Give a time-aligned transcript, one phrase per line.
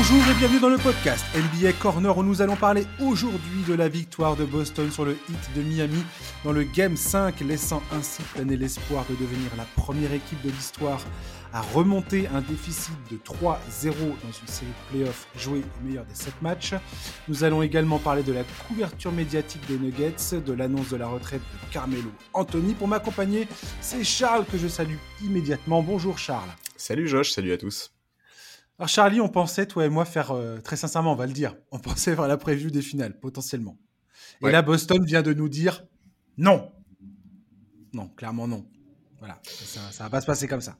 [0.00, 3.86] Bonjour et bienvenue dans le podcast NBA Corner où nous allons parler aujourd'hui de la
[3.86, 6.02] victoire de Boston sur le hit de Miami
[6.42, 11.02] dans le Game 5, laissant ainsi planer l'espoir de devenir la première équipe de l'histoire
[11.52, 16.14] à remonter un déficit de 3-0 dans une série de playoffs jouée au meilleur des
[16.14, 16.72] 7 matchs.
[17.28, 21.42] Nous allons également parler de la couverture médiatique des Nuggets, de l'annonce de la retraite
[21.42, 22.72] de Carmelo Anthony.
[22.72, 23.46] Pour m'accompagner,
[23.82, 25.82] c'est Charles que je salue immédiatement.
[25.82, 26.48] Bonjour Charles.
[26.78, 27.90] Salut Josh, salut à tous.
[28.80, 31.54] Alors Charlie, on pensait, toi et moi, faire, euh, très sincèrement, on va le dire,
[31.70, 33.76] on pensait faire la preview des finales, potentiellement.
[34.42, 35.84] Et là, Boston vient de nous dire
[36.38, 36.72] non.
[37.92, 38.66] Non, clairement non.
[39.18, 40.78] Voilà, ça, ça va pas se passer comme ça.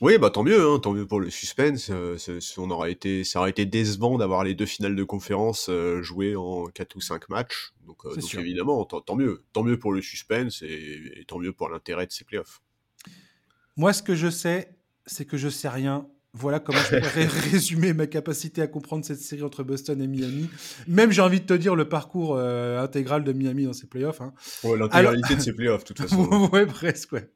[0.00, 1.90] Oui, bah tant mieux, hein, tant mieux pour le suspense.
[1.90, 2.16] Euh,
[2.56, 6.34] on aurait été, ça aurait été décevant d'avoir les deux finales de conférence euh, jouées
[6.34, 7.74] en 4 ou 5 matchs.
[7.86, 7.98] Donc,
[8.38, 9.44] évidemment, tant, mieux.
[9.52, 12.62] Tant mieux pour le suspense et, et tant mieux pour l'intérêt de ces playoffs.
[13.76, 17.92] Moi, ce que je sais, c'est que je sais rien voilà comment je pourrais résumer
[17.92, 20.48] ma capacité à comprendre cette série entre Boston et Miami.
[20.88, 24.22] Même, j'ai envie de te dire, le parcours euh, intégral de Miami dans ses playoffs.
[24.22, 24.32] Hein.
[24.64, 26.48] l'intégralité de ses playoffs, de toute façon.
[26.52, 27.30] ouais, presque, ouais.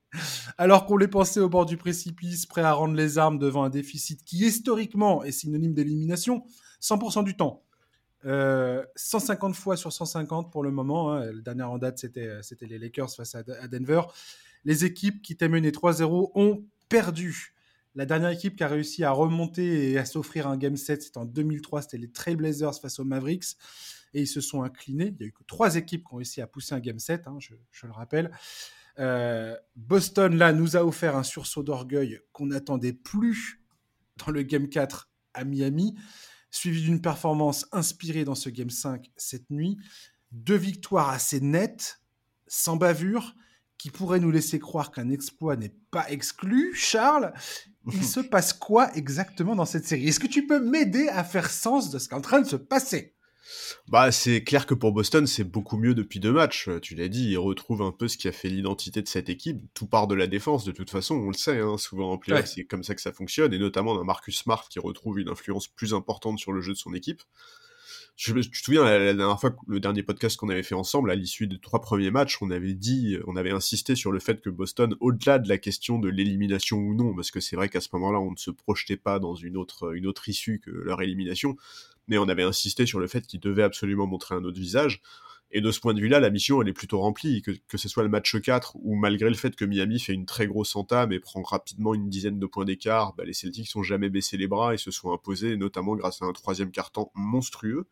[0.57, 3.71] Alors qu'on les pensait au bord du précipice, prêt à rendre les armes devant un
[3.71, 6.45] déficit qui, historiquement, est synonyme d'élimination,
[6.81, 7.63] 100% du temps.
[8.25, 11.13] 150 euh, fois sur 150 pour le moment.
[11.13, 11.33] Hein.
[11.33, 14.01] La dernière en date, c'était, euh, c'était les Lakers face à, à Denver.
[14.65, 17.56] Les équipes qui étaient menées 3-0 ont perdu.
[17.97, 21.17] La dernière équipe qui a réussi à remonter et à s'offrir un game set, c'était
[21.17, 23.57] en 2003, c'était les Trailblazers face aux Mavericks.
[24.13, 25.07] Et ils se sont inclinés.
[25.07, 27.27] Il n'y a eu que trois équipes qui ont réussi à pousser un game set,
[27.27, 28.31] hein, je, le rappelle.
[28.99, 33.63] Euh, Boston, là, nous a offert un sursaut d'orgueil qu'on n'attendait plus
[34.19, 35.97] dans le Game 4 à Miami,
[36.51, 39.79] suivi d'une performance inspirée dans ce Game 5 cette nuit.
[40.33, 42.03] Deux victoires assez nettes,
[42.47, 43.35] sans bavure,
[43.79, 46.75] qui pourrait nous laisser croire qu'un exploit n'est pas exclu.
[46.75, 47.33] Charles,
[47.93, 50.09] il se passe quoi exactement dans cette série?
[50.09, 52.47] Est-ce que tu peux m'aider à faire sens de ce qui est en train de
[52.47, 53.15] se passer?
[53.89, 56.69] Bah, c'est clair que pour Boston, c'est beaucoup mieux depuis deux matchs.
[56.83, 59.61] Tu l'as dit, ils retrouvent un peu ce qui a fait l'identité de cette équipe.
[59.75, 62.47] Tout part de la défense, de toute façon, on le sait, hein, souvent en playoff,
[62.47, 65.69] c'est comme ça que ça fonctionne, et notamment d'un Marcus Smart qui retrouve une influence
[65.69, 67.23] plus importante sur le jeu de son équipe.
[68.17, 71.47] Je, tu souviens, la, dernière fois, le dernier podcast qu'on avait fait ensemble, à l'issue
[71.47, 74.95] des trois premiers matchs, on avait dit, on avait insisté sur le fait que Boston,
[75.01, 78.19] au-delà de la question de l'élimination ou non, parce que c'est vrai qu'à ce moment-là,
[78.19, 81.59] on ne se projetait pas dans une autre, une autre issue que leur élimination,
[82.09, 85.03] mais on avait insisté sur le fait qu'ils devaient absolument montrer un autre visage.
[85.53, 88.03] Et de ce point de vue-là, la mission, elle est plutôt remplie, que, ce soit
[88.03, 91.21] le match 4, ou malgré le fait que Miami fait une très grosse entame et
[91.21, 94.75] prend rapidement une dizaine de points d'écart, bah, les Celtics n'ont jamais baissé les bras
[94.75, 97.87] et se sont imposés, notamment grâce à un troisième carton monstrueux,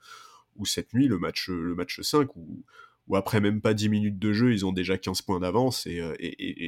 [0.57, 2.65] ou cette nuit, le match, le match 5, où,
[3.07, 6.01] où après même pas 10 minutes de jeu, ils ont déjà 15 points d'avance, et,
[6.01, 6.15] euh,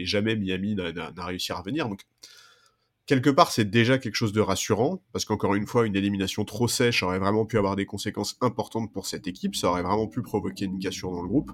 [0.04, 1.88] jamais Miami n'a réussi à revenir.
[1.88, 2.03] Donc,
[3.06, 6.69] quelque part, c'est déjà quelque chose de rassurant, parce qu'encore une fois, une élimination trop
[6.69, 10.22] sèche aurait vraiment pu avoir des conséquences importantes pour cette équipe, ça aurait vraiment pu
[10.22, 11.53] provoquer une cassure dans le groupe.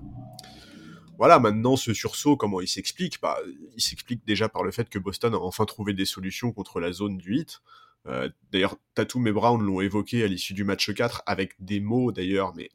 [1.18, 3.20] Voilà, maintenant, ce sursaut, comment il s'explique?
[3.20, 3.38] Bah,
[3.76, 6.90] Il s'explique déjà par le fait que Boston a enfin trouvé des solutions contre la
[6.90, 7.60] zone du hit.
[8.08, 12.10] Euh, d'ailleurs, Tatum et Brown l'ont évoqué à l'issue du match 4, avec des mots
[12.10, 12.70] d'ailleurs, mais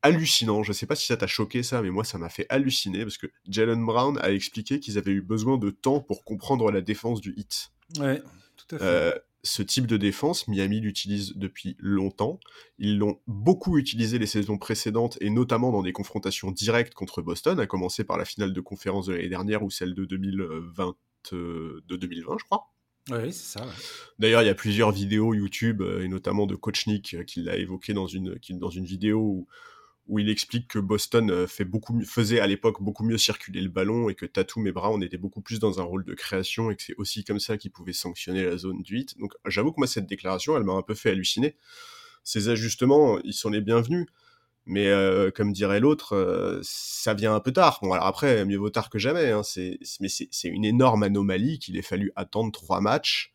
[0.00, 0.62] hallucinants.
[0.62, 3.18] Je sais pas si ça t'a choqué ça, mais moi ça m'a fait halluciner, parce
[3.18, 7.20] que Jalen Brown a expliqué qu'ils avaient eu besoin de temps pour comprendre la défense
[7.20, 7.72] du hit.
[7.98, 8.22] Ouais,
[8.56, 8.84] tout à fait.
[8.84, 9.12] Euh,
[9.44, 12.38] ce type de défense, Miami l'utilise depuis longtemps.
[12.78, 17.58] Ils l'ont beaucoup utilisé les saisons précédentes et notamment dans des confrontations directes contre Boston,
[17.58, 20.94] à commencer par la finale de conférence de l'année dernière ou celle de 2020,
[21.32, 22.72] euh, de 2020, je crois.
[23.10, 23.66] Oui, c'est ça.
[24.20, 27.56] D'ailleurs, il y a plusieurs vidéos YouTube, euh, et notamment de Coach Nick, qui l'a
[27.56, 29.48] évoqué dans une, dans une vidéo où,
[30.08, 34.14] où il explique que Boston euh, faisait à l'époque beaucoup mieux circuler le ballon et
[34.14, 36.96] que Tatum et Brown étaient beaucoup plus dans un rôle de création et que c'est
[36.96, 39.06] aussi comme ça qu'ils pouvaient sanctionner la zone du.
[39.18, 41.56] Donc j'avoue que moi cette déclaration, elle m'a un peu fait halluciner.
[42.24, 44.06] Ces ajustements, ils sont les bienvenus.
[44.64, 47.80] Mais euh, comme dirait l'autre, euh, ça vient un peu tard.
[47.82, 49.30] Bon, alors après, mieux vaut tard que jamais.
[49.30, 49.42] Hein.
[50.00, 53.34] Mais c'est une énorme anomalie qu'il ait fallu attendre trois matchs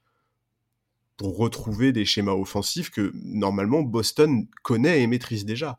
[1.17, 5.75] pour retrouver des schémas offensifs que normalement Boston connaît et maîtrise déjà.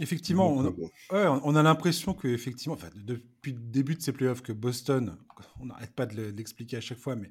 [0.00, 0.66] Effectivement, on,
[1.10, 5.16] a, on a l'impression que effectivement, enfin, depuis le début de ces playoffs, que Boston,
[5.60, 7.30] on n'arrête pas de l'expliquer à chaque fois, mais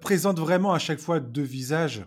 [0.00, 2.04] présente vraiment à chaque fois deux visages.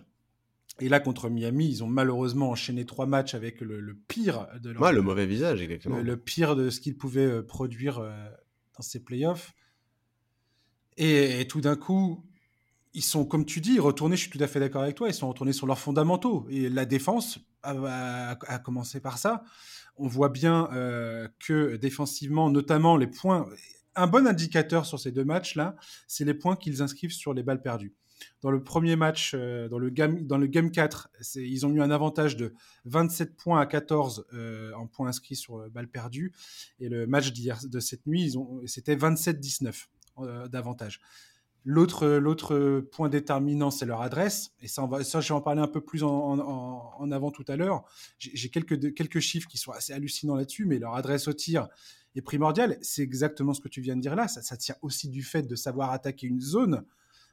[0.80, 4.94] Et là, contre Miami, ils ont malheureusement enchaîné trois matchs avec le, pire de leur,
[4.94, 6.00] le mauvais visage, exactement.
[6.00, 8.12] Le, pire de ce qu'ils pouvaient euh, produire euh,
[8.78, 9.54] dans ces playoffs.
[10.96, 12.26] Et, et tout d'un coup,
[13.00, 15.14] ils sont, comme tu dis, retournés, je suis tout à fait d'accord avec toi, ils
[15.14, 16.46] sont retournés sur leurs fondamentaux.
[16.50, 19.42] Et la défense a, commencé par ça.
[19.96, 23.48] On voit bien euh, que défensivement, notamment les points,
[23.96, 27.62] un bon indicateur sur ces deux matchs-là, c'est les points qu'ils inscrivent sur les balles
[27.62, 27.96] perdues.
[28.42, 31.82] Dans le premier match, euh, dans, le game, dans le Game 4, ils ont eu
[31.82, 32.54] un avantage de
[32.84, 36.34] 27 points à 14 euh, en points inscrits sur balles perdues.
[36.82, 38.36] Et le match de cette nuit,
[38.66, 39.86] c'était 27-19
[40.50, 41.00] d'avantage.
[41.72, 44.54] L'autre, l'autre point déterminant, c'est leur adresse.
[44.60, 47.56] Et ça, ça, je vais en parler un peu plus en, en, avant tout à
[47.56, 47.84] l'heure.
[48.18, 51.68] J'ai quelques, quelques chiffres qui sont assez hallucinants là-dessus, mais leur adresse au tir
[52.16, 52.80] est primordiale.
[52.82, 54.28] C'est exactement ce que tu viens de dire là.
[54.28, 56.84] Ça, ça tient aussi du fait de savoir attaquer une zone.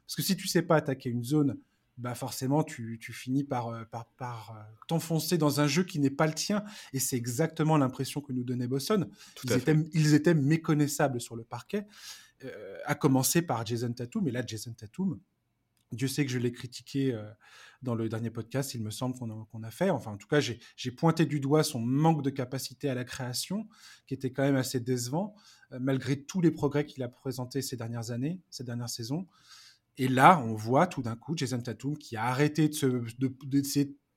[0.05, 1.57] Parce que si tu sais pas attaquer une zone,
[1.97, 6.11] bah forcément, tu, finis par, euh, par, par euh, t'enfoncer dans un jeu qui n'est
[6.11, 6.63] pas le tien.
[6.93, 9.09] Et c'est exactement l'impression que nous donnait Boston.
[9.43, 11.87] Ils étaient, ils étaient, méconnaissables sur le parquet,
[12.85, 14.27] à commencer par Jason Tatum.
[14.27, 15.19] Et là, Jason Tatum,
[15.91, 17.17] Dieu sait que je l'ai critiqué
[17.81, 19.89] dans le dernier podcast, il me semble qu'on a, fait.
[19.89, 23.67] Enfin, en tout cas, j'ai pointé du doigt son manque de capacité à la création,
[24.07, 25.35] qui était quand même assez décevant,
[25.71, 29.27] malgré tous les progrès qu'il a présentés ces dernières années, ces dernières saisons.
[29.97, 33.33] Et là, on voit tout d'un coup Jason Tatum qui a arrêté de, se, de,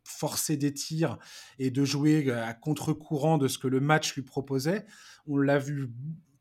[0.05, 1.19] forcer des tirs
[1.59, 4.87] et de jouer à contre-courant de ce que le match lui proposait.
[5.27, 5.91] On l'a vu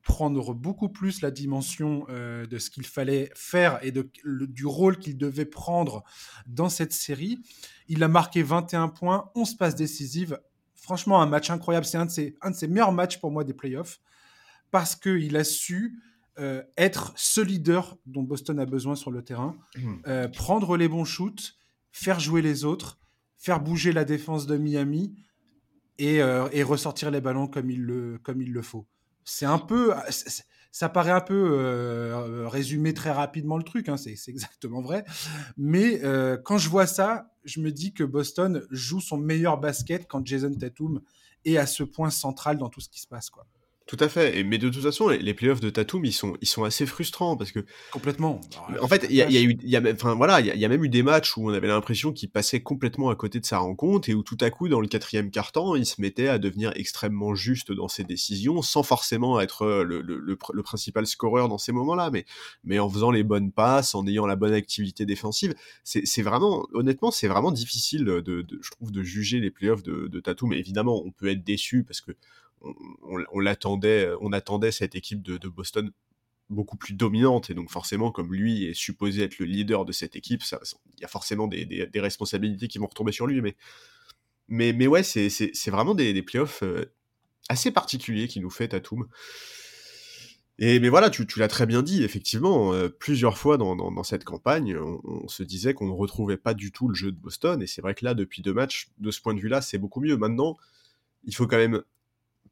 [0.03, 4.97] prendre beaucoup plus la dimension euh, de ce qu'il fallait faire et de, du rôle
[4.97, 6.03] qu'il devait prendre
[6.47, 7.39] dans cette série.
[7.87, 10.39] Il a marqué 21 points, 11 passes décisives.
[10.75, 11.85] Franchement, un match incroyable.
[11.85, 13.99] C'est un, de ses, un de ses meilleurs matchs pour moi des playoffs
[14.71, 15.99] parce qu'il a su
[16.39, 19.95] euh, être ce leader dont Boston a besoin sur le terrain, hmm.
[20.07, 21.57] euh, prendre les bons shoots,
[21.91, 22.97] faire jouer les autres,
[23.35, 25.15] faire bouger la défense de Miami
[25.97, 26.21] et,
[26.63, 28.87] ressortir les ballons comme il le, comme il le faut.
[29.31, 29.93] C'est un peu,
[30.71, 35.05] ça paraît un peu résumé très rapidement le truc, hein, c'est exactement vrai.
[35.55, 36.01] Mais
[36.43, 40.53] quand je vois ça, je me dis que Boston joue son meilleur basket quand Jason
[40.53, 41.01] Tatum
[41.45, 43.45] est à ce point central dans tout ce qui se passe, quoi.
[43.89, 44.37] Tout à fait.
[44.37, 47.35] Et, mais de toute façon, les, playoffs de Tatum, ils sont, ils sont assez frustrants
[47.35, 47.65] parce que.
[47.91, 48.39] Complètement.
[48.83, 50.89] En fait, il y a, eu, y a, enfin voilà, il y, a même eu
[50.89, 54.13] des matchs où on avait l'impression qu'il passait complètement à côté de sa rencontre et
[54.13, 57.71] où tout à coup, dans le quatrième quart-temps, il se mettait à devenir extrêmement juste
[57.71, 62.25] dans ses décisions, sans forcément être le, le, le, principal scoreur dans ces moments-là, mais,
[62.63, 65.55] mais en faisant les bonnes passes, en ayant la bonne activité défensive.
[65.83, 70.07] C'est vraiment, honnêtement, c'est vraiment difficile, de, de, je trouve, de juger les playoffs de,
[70.07, 70.49] de Tatum.
[70.49, 72.11] Mais évidemment, on peut être déçu parce que
[72.61, 75.91] on, l'attendait, euh, on attendait cette équipe de, Boston
[76.49, 80.15] beaucoup plus dominante et donc forcément comme lui est supposé être le leader de cette
[80.15, 83.41] équipe, il y a forcément des, responsabilités qui vont retomber sur lui.
[83.41, 83.55] Mais,
[84.47, 85.29] mais, mais ouais, c'est,
[85.67, 86.91] vraiment des, playoffs euh,
[87.49, 89.07] assez particuliers qui nous fait Tatum.
[90.61, 94.75] Et mais voilà, tu, l'as très bien dit, effectivement, euh, plusieurs fois dans, cette campagne,
[94.75, 97.67] on, on, se disait qu'on ne retrouvait pas du tout le jeu de Boston, et
[97.67, 100.17] c'est vrai que là, depuis deux matchs, de ce point de vue-là, c'est beaucoup mieux.
[100.17, 100.57] Maintenant,
[101.23, 101.81] il faut quand même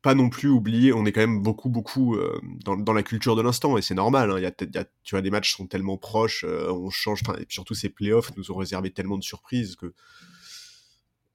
[0.02, 3.42] pas non plus oublier, on est quand même beaucoup, beaucoup euh, dans, la culture de
[3.42, 4.32] l'instant, et c'est normal.
[4.32, 7.56] Hein, y a, tu vois, des matchs sont tellement proches, euh, on change, et puis
[7.56, 9.94] surtout ces playoffs nous ont réservé tellement de surprises que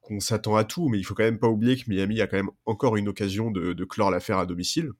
[0.01, 2.37] qu'on s'attend à tout, mais il faut quand même pas oublier que Miami a quand
[2.37, 4.91] même encore une occasion de, de clore l'affaire à domicile.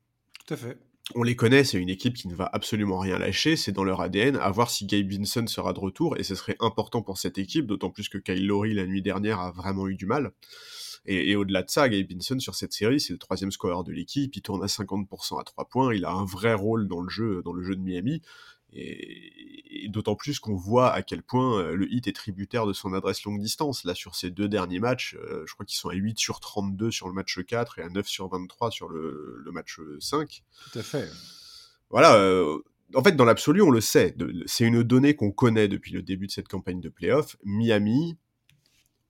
[0.47, 0.79] Tout à fait.
[1.17, 4.01] On les connaît, c'est une équipe qui ne va absolument rien lâcher, c'est dans leur
[4.01, 7.39] ADN, à voir si Gabe Vinson sera de retour, et ce serait important pour cette
[7.39, 10.33] équipe, d'autant plus que Kyle Lowry la nuit dernière a vraiment eu du mal.
[11.05, 14.37] Et, au-delà de ça, Gabe Vinson sur cette série, c'est le troisième scoreur de l'équipe,
[14.37, 17.43] il tourne à 50% à 3 points, il a un vrai rôle dans le jeu,
[17.45, 18.23] dans le jeu de Miami.
[18.75, 22.95] Et, d'autant plus qu'on voit à quel point euh, le hit est tributaire de son
[22.95, 23.85] adresse longue distance.
[23.85, 26.91] Là, sur ces deux derniers matchs, euh, je crois qu'ils sont à 8 sur 32
[26.91, 30.43] sur le match 4 et à 9 sur 23 sur le, match 5.
[30.73, 31.11] Tout à fait.
[31.91, 32.59] Voilà, euh,
[32.95, 34.17] en fait, dans l'absolu, on le sait.
[34.47, 37.37] C'est une donnée qu'on connaît depuis le début de cette campagne de playoff.
[37.45, 38.17] Miami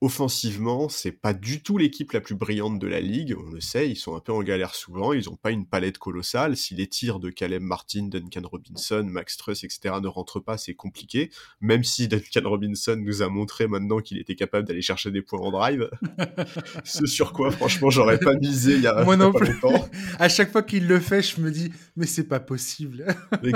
[0.03, 3.89] offensivement, c'est pas du tout l'équipe la plus brillante de la ligue, on le sait,
[3.89, 6.87] ils sont un peu en galère souvent, ils ont pas une palette colossale, si les
[6.87, 9.95] tirs de Caleb Martin, Duncan Robinson, Max Truss, etc.
[10.01, 11.31] ne rentrent pas, c'est compliqué,
[11.61, 15.39] même si Duncan Robinson nous a montré maintenant qu'il était capable d'aller chercher des points
[15.39, 15.89] en drive,
[16.83, 19.53] ce sur quoi franchement j'aurais pas misé il y a Moi non plus.
[19.53, 19.87] longtemps.
[20.19, 23.05] à chaque fois qu'il le fait, je me dis, mais c'est pas possible.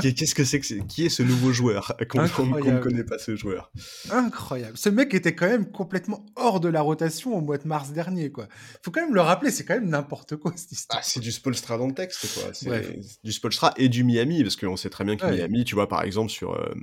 [0.01, 3.69] qu'est-ce que c'est que Qui est ce nouveau joueur Qu'on ne connaît pas ce joueur?
[4.09, 4.77] Incroyable.
[4.77, 8.31] Ce mec était quand même complètement hors de la rotation au mois de mars dernier,
[8.31, 8.47] quoi.
[8.83, 10.99] Faut quand même le rappeler, c'est quand même n'importe quoi cette histoire.
[11.01, 12.53] Ah, c'est du Spolstra dans le texte, quoi.
[12.53, 15.87] C'est du Spolstra et du Miami, parce qu'on sait très bien que Miami, tu vois,
[15.87, 16.73] par exemple, sur, euh,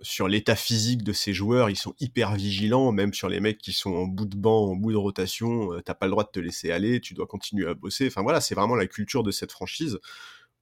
[0.00, 3.72] sur l'état physique de ces joueurs, ils sont hyper vigilants, même sur les mecs qui
[3.72, 6.30] sont en bout de banc, en bout de rotation, euh, t'as pas le droit de
[6.30, 8.06] te laisser aller, tu dois continuer à bosser.
[8.06, 9.98] Enfin voilà, c'est vraiment la culture de cette franchise.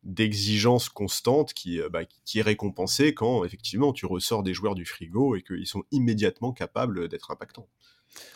[0.03, 5.35] d'exigence constante qui, bah, qui est récompensée quand effectivement tu ressors des joueurs du frigo
[5.35, 7.69] et qu'ils sont immédiatement capables d'être impactants.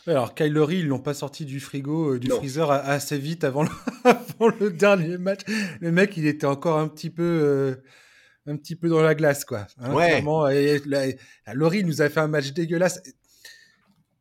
[0.07, 5.19] Alors Kylery, ils l'ont pas sorti du frigo, du freezer assez vite avant le, dernier
[5.19, 5.41] match.
[5.81, 7.81] Le mec, il était encore un petit peu
[8.47, 9.67] un petit peu dans la glace, quoi.
[9.79, 10.23] Hein, ouais.
[10.55, 11.17] Et,
[11.53, 13.03] Laurie nous a fait un match dégueulasse.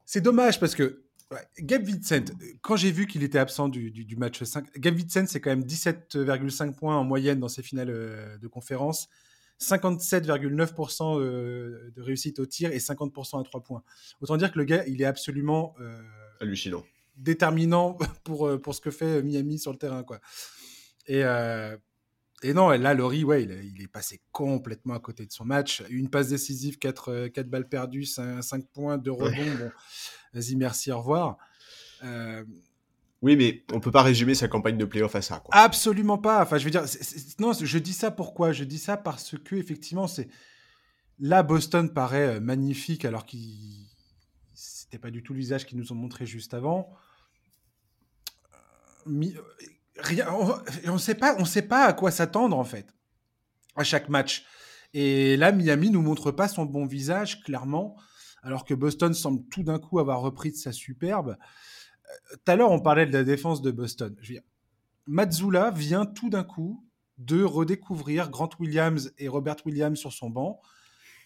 [0.05, 1.03] C'est dommage parce que
[1.59, 2.25] Gabe Vincent,
[2.61, 6.73] quand j'ai vu qu'il était absent du, match 5, Gabe Vincent, c'est quand même 17,5
[6.73, 9.09] points en moyenne dans ses finales euh, de conférence,
[9.61, 13.83] 57,9% euh, de réussite au tir et 50% à 3 points.
[14.21, 16.01] Autant dire que le gars, il est absolument euh,
[16.39, 16.83] hallucinant,
[17.17, 20.19] déterminant pour, pour ce que fait Miami sur le terrain, quoi.
[21.07, 21.23] Et
[22.41, 25.83] et non, là, Laurie, ouais, il, est passé complètement à côté de son match.
[25.89, 29.55] Une passe décisive, 4, 4 euh, balles perdues, 5, points, 2 rebonds.
[29.59, 29.71] Bon,
[30.33, 31.37] vas-y, merci, au revoir.
[32.03, 32.45] Euh,
[33.21, 35.39] oui, mais on peut pas résumer sa campagne de playoff à ça.
[35.39, 35.53] Quoi.
[35.53, 36.41] Absolument pas.
[36.41, 36.85] Enfin, je veux dire,
[37.39, 38.53] non, je dis ça pourquoi?
[38.53, 40.29] Je dis ça parce que effectivement, c'est
[41.19, 43.87] là Boston paraît euh, magnifique alors qu'il
[44.53, 46.89] c'était pas du tout l'usage qu'ils nous ont montré juste avant
[50.01, 50.27] rien,
[50.87, 52.93] on ne sait pas, on sait pas à quoi s'attendre en fait
[53.75, 54.45] à chaque match.
[54.93, 57.95] Et là, Miami nous montre pas son bon visage clairement,
[58.41, 61.37] alors que Boston semble tout d'un coup avoir repris de sa superbe.
[62.31, 64.15] Tout à l'heure, on parlait de la défense de Boston.
[64.21, 64.33] Je
[65.75, 66.83] vient tout d'un coup
[67.17, 70.61] de redécouvrir Grant Williams et Robert Williams sur son banc.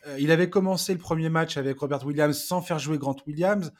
[0.07, 3.71] Euh, il avait commencé le premier match avec Robert Williams sans faire jouer Grant Williams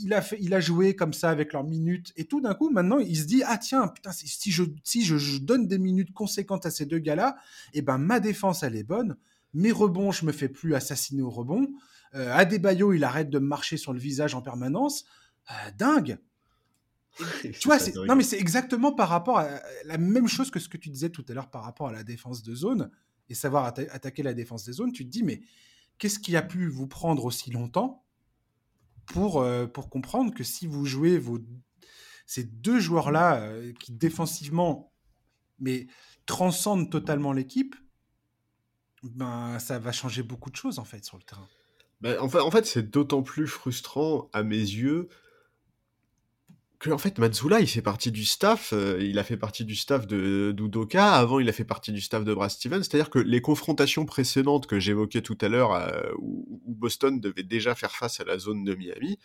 [0.00, 2.12] il a, fait, il a joué comme ça avec leurs minutes.
[2.16, 5.38] Et tout d'un coup, maintenant, il se dit Ah, tiens, putain, si je, si je,
[5.38, 7.36] donne des minutes conséquentes à ces deux gars-là,
[7.74, 9.16] eh ben, ma défense, elle est bonne.
[9.54, 11.68] Mes rebonds, je me fais plus assassiner au rebond.
[12.14, 15.04] Euh, Adebayo, il arrête de me marcher sur le visage en permanence.
[15.50, 16.18] Euh, dingue.
[17.60, 20.76] tu vois, non, mais c'est exactement par rapport à la même chose que ce que
[20.76, 22.90] tu disais tout à l'heure par rapport à la défense de zone
[23.28, 24.92] et savoir attaquer la défense des zones.
[24.92, 25.40] Tu te dis, mais
[25.98, 28.04] qu'est-ce qui a pu vous prendre aussi longtemps
[29.06, 31.38] pour, euh, pour comprendre que si vous jouez vos,
[32.26, 34.92] ces deux joueurs-là euh, qui défensivement
[35.60, 35.88] mais
[36.26, 37.74] transcendent totalement l'équipe,
[39.02, 41.48] ben, ça va changer beaucoup de choses en fait sur le terrain.
[42.00, 45.08] Ben, en fait, en fait c'est d'autant plus frustrant à mes yeux
[46.78, 49.74] que en fait Matsula il fait partie du staff, euh, il a fait partie du
[49.74, 53.18] staff de d'Udoka, avant il a fait partie du staff de Brad Stevens, c'est-à-dire que
[53.18, 58.20] les confrontations précédentes que j'évoquais tout à l'heure euh, où, Boston devait déjà faire face
[58.20, 59.18] à la zone de Miami,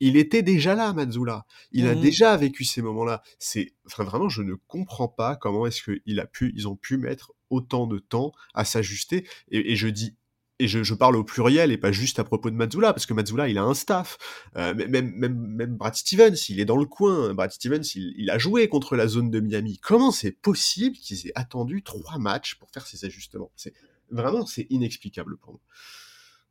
[0.00, 2.00] il était déjà là Matsula, il a mmh.
[2.00, 3.22] déjà vécu ces moments-là.
[3.38, 6.98] C'est enfin vraiment je ne comprends pas comment est-ce qu'ils a pu ils ont pu
[6.98, 10.14] mettre autant de temps à s'ajuster et, et je dis
[10.58, 13.48] et je, parle au pluriel et pas juste à propos de Mazzula, parce que Mazzula,
[13.48, 14.18] il a un staff.
[14.56, 17.32] Euh, même, même, même Brad Stevens, il est dans le coin.
[17.34, 19.78] Brad Stevens, il, a joué contre la zone de Miami.
[19.78, 23.52] Comment c'est possible qu'ils aient attendu trois matchs pour faire ces ajustements?
[23.54, 23.72] C'est
[24.10, 25.60] Vraiment, c'est inexplicable pour moi.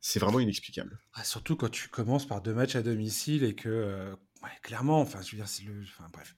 [0.00, 1.00] C'est vraiment inexplicable.
[1.14, 4.14] Ah, surtout quand tu commences par deux matchs à domicile et que, euh,
[4.62, 6.36] clairement, enfin, je veux dire, c'est le, enfin, bref,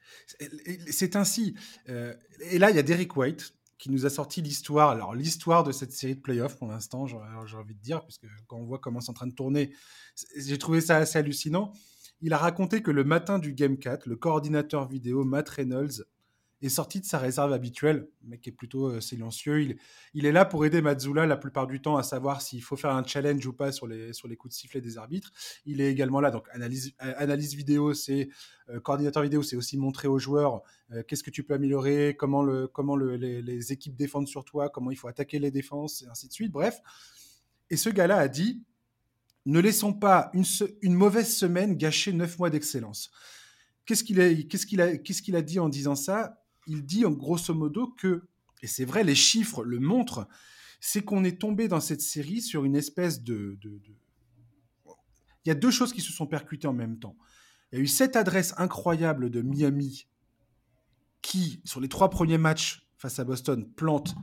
[0.90, 1.54] c'est ainsi.
[1.88, 4.90] Euh, et là, il y a Derek White qui nous a sorti l'histoire.
[4.90, 7.16] Alors, l'histoire de cette série de playoffs pour l'instant, j'ai
[7.56, 9.72] envie de dire, puisque quand on voit comment c'est en train de tourner,
[10.36, 11.72] j'ai trouvé ça assez hallucinant.
[12.20, 16.04] Il a raconté que le matin du Game 4, le coordinateur vidéo Matt Reynolds
[16.66, 19.62] est sorti de sa réserve habituelle, mais qui est plutôt euh, silencieux.
[19.62, 19.76] Il,
[20.14, 22.90] il, est là pour aider Mazzula la plupart du temps à savoir s'il faut faire
[22.90, 25.32] un challenge ou pas sur les, sur les coups de sifflet des arbitres.
[25.64, 28.28] Il est également là, donc analyse, euh, analyse vidéo, c'est
[28.68, 30.62] euh, coordinateur vidéo, c'est aussi montrer aux joueurs
[31.06, 34.90] qu'est-ce que tu peux améliorer, comment, le, comment le, les, équipes défendent sur toi, comment
[34.90, 36.50] il faut attaquer les défenses, et ainsi de suite.
[36.50, 36.80] Bref.
[37.70, 38.60] Et ce gars-là a dit
[39.46, 40.44] ne laissons pas une,
[40.82, 43.10] une mauvaise semaine gâcher neuf mois d'excellence.
[43.86, 46.42] Qu'est-ce qu'il a, qu'est-ce qu'il a, qu'il a dit en disant ça?
[46.66, 48.28] Il dit en grosso modo que,
[48.62, 50.28] et c'est vrai, les chiffres le montrent,
[50.80, 53.58] c'est qu'on est tombé dans cette série sur une espèce de,
[55.44, 57.16] Il y a deux choses qui se sont percutées en même temps.
[57.72, 60.06] Il y a eu cette adresse incroyable de Miami
[61.22, 64.14] qui, sur les trois premiers matchs face à Boston, plante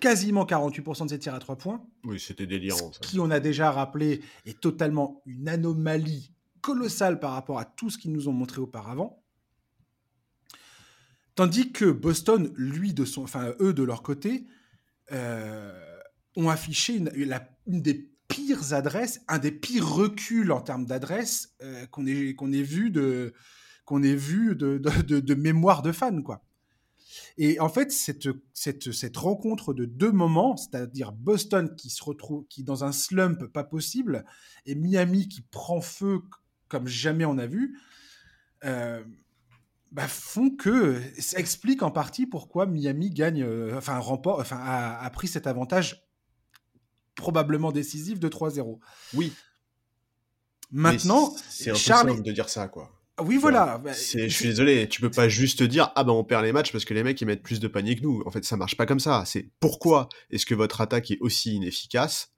[0.00, 1.84] quasiment 48% de ses tirs à trois points.
[2.04, 2.90] Oui, c'était délirant.
[3.02, 7.98] qui, on a déjà rappelé, est totalement une anomalie colossale par rapport à tout ce
[7.98, 9.22] qu'ils nous ont montré auparavant.
[11.40, 14.44] Tandis que Boston, lui, de son, enfin, eux, de leur côté,
[15.10, 15.72] euh,
[16.36, 17.10] ont affiché une,
[17.66, 22.60] des pires adresses, un des pires reculs en termes d'adresse euh, qu'on ait, qu'on ait
[22.62, 23.32] vu, de,
[23.86, 26.44] qu'on ait vu de, de, mémoire de fans, quoi.
[27.38, 32.44] Et en fait, cette, cette, cette rencontre de deux moments, c'est-à-dire Boston qui se retrouve,
[32.48, 34.26] qui dans un slump pas possible,
[34.66, 36.20] et Miami qui prend feu
[36.68, 37.78] comme jamais on a vu,
[38.64, 39.02] euh,
[39.90, 45.10] bah, font que ça explique en partie pourquoi Miami gagne, euh, enfin remporte, enfin a,
[45.10, 46.06] pris cet avantage
[47.16, 48.78] probablement décisif de 3-0.
[49.14, 49.32] Oui.
[50.70, 52.92] Maintenant, c'est Charles de dire ça quoi.
[53.22, 53.78] Oui, voilà.
[53.78, 56.72] Bah, je suis désolé, tu peux pas juste dire ah ben on perd les matchs
[56.72, 58.22] parce que les mecs ils mettent plus de paniers que nous.
[58.24, 59.24] En fait, ça marche pas comme ça.
[59.26, 62.32] C'est pourquoi est-ce que votre attaque est aussi inefficace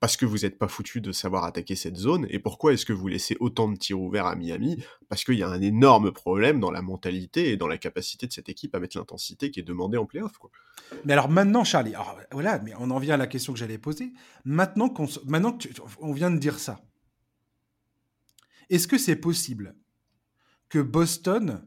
[0.00, 2.94] parce que vous n'êtes pas foutu de savoir attaquer cette zone, et pourquoi est-ce que
[2.94, 4.82] vous laissez autant de tirs ouverts à Miami?
[5.10, 8.32] Parce qu'il y a un énorme problème dans la mentalité et dans la capacité de
[8.32, 10.38] cette équipe à mettre l'intensité qui est demandée en playoff.
[10.38, 10.50] Quoi.
[11.04, 11.92] Mais alors maintenant, Charlie,
[12.32, 14.14] voilà, mais on en vient à la question que j'allais poser.
[14.46, 15.58] Maintenant qu'on maintenant
[16.00, 16.80] on vient de dire ça,
[18.70, 19.76] est-ce que c'est possible
[20.70, 21.62] que Boston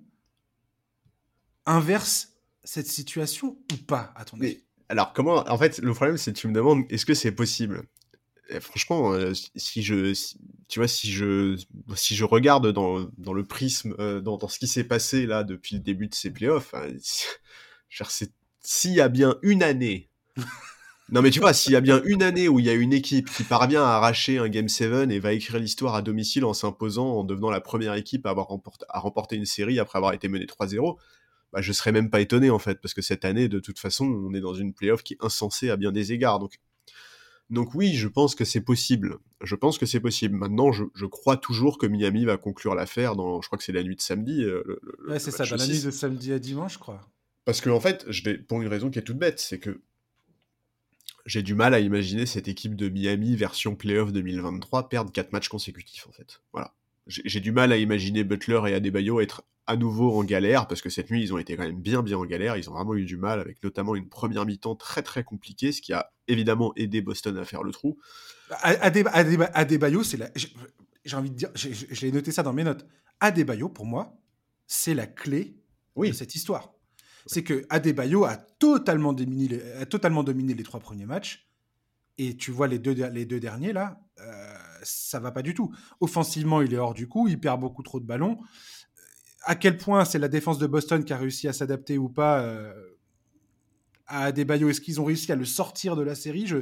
[1.67, 4.63] inverse cette situation ou pas, à ton avis?
[4.89, 5.43] alors, comment.
[5.49, 7.83] En fait, le problème, c'est que tu me demandes est-ce que c'est possible?
[8.59, 10.13] Franchement, euh, si je,
[10.67, 11.57] tu vois, si je,
[11.95, 15.43] si je regarde dans, dans le prisme, euh, dans, dans, ce qui s'est passé là
[15.43, 16.87] depuis le début de ces playoffs, hein,
[18.61, 20.09] s'il y a bien une année,
[21.09, 22.93] non mais tu vois, s'il y a bien une année où il y a une
[22.93, 26.53] équipe qui parvient à arracher un Game 7 et va écrire l'histoire à domicile en
[26.53, 30.13] s'imposant, en devenant la première équipe à avoir remporté, à remporter une série après avoir
[30.13, 30.97] été menée 3-0,
[31.53, 34.05] bah, je serais même pas étonné en fait, parce que cette année, de toute façon,
[34.05, 36.39] on est dans une playoff qui est insensée à bien des égards.
[36.39, 36.59] Donc
[37.53, 39.17] donc oui, je pense que c'est possible.
[39.41, 40.35] Je pense que c'est possible.
[40.35, 43.83] Maintenant, je, crois toujours que Miami va conclure l'affaire dans, je crois que c'est la
[43.83, 44.43] nuit de samedi.
[44.43, 44.63] Euh,
[45.07, 47.01] ouais, c'est ça, dans la nuit de samedi à dimanche, je crois.
[47.45, 49.81] Parce que en fait, je vais, pour une raison qui est toute bête, c'est que
[51.25, 55.47] j'ai du mal à imaginer cette équipe de Miami version playoff 2023 perdre 4 matchs
[55.47, 56.41] consécutifs, en fait.
[56.53, 56.73] Voilà.
[57.05, 60.89] J'ai du mal à imaginer Butler et Adebayo être à nouveau en galère, parce que
[60.89, 63.05] cette nuit, ils ont été quand même bien bien en galère, ils ont vraiment eu
[63.05, 67.01] du mal, avec notamment une première mi-temps très très compliquée, ce qui a évidemment aidé
[67.01, 67.97] Boston à faire le trou.
[68.61, 70.29] Adebayo, c'est la...
[71.05, 72.85] J'ai envie de dire, j'ai noté ça dans mes notes.
[73.19, 74.17] Adebayo, pour moi,
[74.67, 75.57] c'est la clé
[75.95, 76.09] oui.
[76.09, 76.73] de cette histoire.
[77.25, 81.49] C'est que Adebayo a totalement, dominé a totalement dominé les trois premiers matchs,
[82.17, 85.73] et tu vois les deux, les deux derniers, là, euh, ça va pas du tout.
[86.01, 88.39] Offensivement, il est hors du coup, il perd beaucoup trop de ballons
[89.43, 92.41] à quel point c'est la défense de Boston qui a réussi à s'adapter ou pas
[92.41, 92.73] euh,
[94.07, 94.69] à Adebayo?
[94.69, 96.47] Est-ce qu'ils ont réussi à le sortir de la série?
[96.47, 96.57] Je,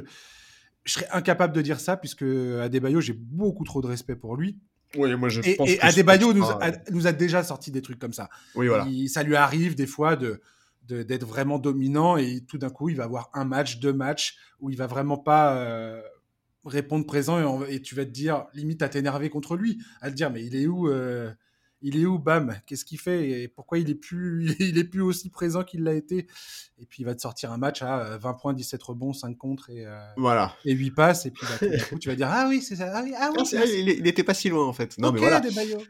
[0.84, 4.58] serais incapable de dire ça, puisque Adebayo, j'ai beaucoup trop de respect pour lui.
[4.96, 7.98] Oui, moi je et, pense et Adebayo nous, a, nous a déjà sorti des trucs
[7.98, 8.28] comme ça.
[8.54, 8.86] Oui, voilà.
[9.08, 10.40] ça lui arrive des fois de
[10.88, 14.68] d'être vraiment dominant et tout d'un coup il va avoir un match, deux matchs où
[14.68, 16.02] il va vraiment pas euh,
[16.64, 20.30] répondre présent et, tu vas te dire limite à t'énerver contre lui, à te dire
[20.30, 21.32] mais il est où euh,
[21.82, 22.18] il est où?
[22.18, 23.42] Bam Qu'est-ce qu'il fait?
[23.42, 26.26] Et pourquoi il est plus il est plus aussi présent qu'il l'a été?
[26.78, 29.36] Et puis il va te sortir un match à 20 euh, points, 17 rebonds, 5
[29.36, 31.68] contre et euh, voilà et 8 passes et puis bah,
[32.00, 33.42] tu vas dire ah oui c'est ça ah oui, ah oui
[33.96, 34.96] il, n'était pas si loin en fait.
[34.98, 35.42] Non mais voilà.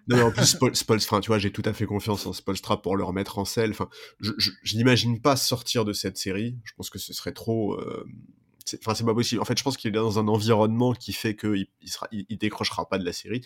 [0.09, 3.05] Non, en plus Spolstra, tu vois, j'ai tout à fait confiance en Spolstra pour le
[3.05, 3.71] remettre en selle.
[3.71, 3.89] Enfin,
[4.21, 6.59] je, je, n'imagine pas sortir de cette série.
[6.65, 7.75] Je pense que ce serait trop.
[7.75, 8.07] Euh,
[8.81, 9.41] enfin, c'est pas possible.
[9.41, 12.89] En fait, je pense qu'il est dans un environnement qui fait qu'il il il décrochera
[12.89, 13.43] pas de la série.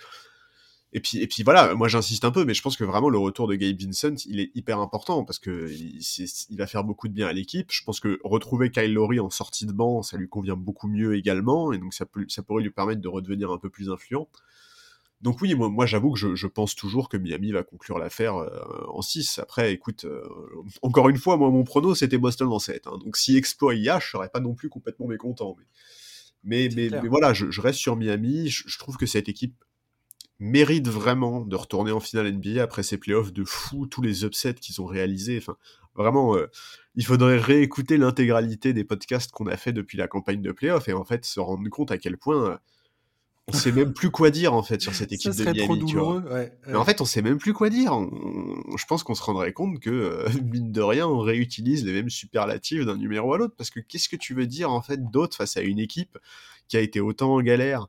[0.96, 3.18] Et puis, et puis voilà, moi j'insiste un peu, mais je pense que vraiment le
[3.18, 7.12] retour de Gabe Vincent, il est hyper important parce que il, va faire beaucoup de
[7.12, 7.70] bien à l'équipe.
[7.70, 11.14] Je pense que retrouver Kyle Lowry en sortie de banc, ça lui convient beaucoup mieux
[11.14, 14.26] également, et donc ça, peut, ça pourrait lui permettre de redevenir un peu plus influent.
[15.20, 18.37] Donc oui, moi, moi j'avoue que je, je, pense toujours que Miami va conclure l'affaire
[18.37, 19.38] euh, en 6.
[19.38, 20.26] Après, écoute, euh,
[20.80, 22.87] encore une fois, moi mon prono c'était Boston en 7.
[22.87, 22.96] Hein.
[23.04, 25.56] donc si exploit y a, je serais pas non plus complètement mécontent.
[26.42, 28.48] Mais, mais, mais, voilà, je, je, reste sur Miami.
[28.48, 29.62] Je, je trouve que cette équipe
[30.38, 34.55] mérite vraiment de retourner en finale NBA après ces playoffs de fou, tous les upsets
[34.55, 35.38] qu'ils ont réalisés.
[35.38, 35.57] Enfin,
[35.94, 36.46] vraiment, euh,
[36.94, 40.92] il faudrait réécouter l'intégralité des podcasts qu'on a fait depuis la campagne de playoffs et
[40.92, 42.57] en fait se rendre compte à quel point euh,
[43.49, 45.59] on sait même plus quoi dire en fait sur cette équipe de Miami.
[45.61, 46.25] Trop douloureux,
[46.66, 47.92] Mais en fait, on sait même plus quoi dire.
[48.77, 52.11] je pense qu'on se rendrait compte que euh, mine de rien, on réutilise les mêmes
[52.11, 55.37] superlatifs d'un numéro à l'autre parce que qu'est-ce que tu veux dire en fait d'autre
[55.37, 56.18] face à une équipe
[56.68, 57.87] qui a été autant en galère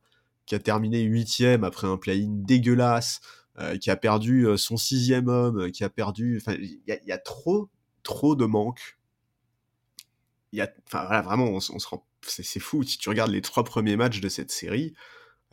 [0.47, 3.21] qui a terminé huitième après un play-in dégueulasse,
[3.59, 6.37] euh, qui a perdu euh, son sixième homme, qui a perdu.
[6.41, 7.69] Enfin, il y, a trop,
[8.01, 8.97] trop de manques.
[10.53, 12.81] Y enfin voilà, vraiment, on, se rend, c'est fou.
[12.83, 14.95] Si tu regardes les trois premiers matchs de cette série,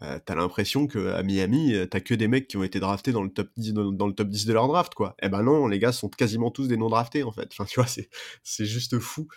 [0.03, 3.23] euh, t'as l'impression que à Miami, t'as que des mecs qui ont été draftés dans
[3.23, 5.15] le top 10, dans, le top 10 de leur draft, quoi.
[5.23, 7.49] Eh ben non, les gars sont quasiment tous des non draftés en fait.
[7.49, 9.29] Tu vois, c'est, juste fou.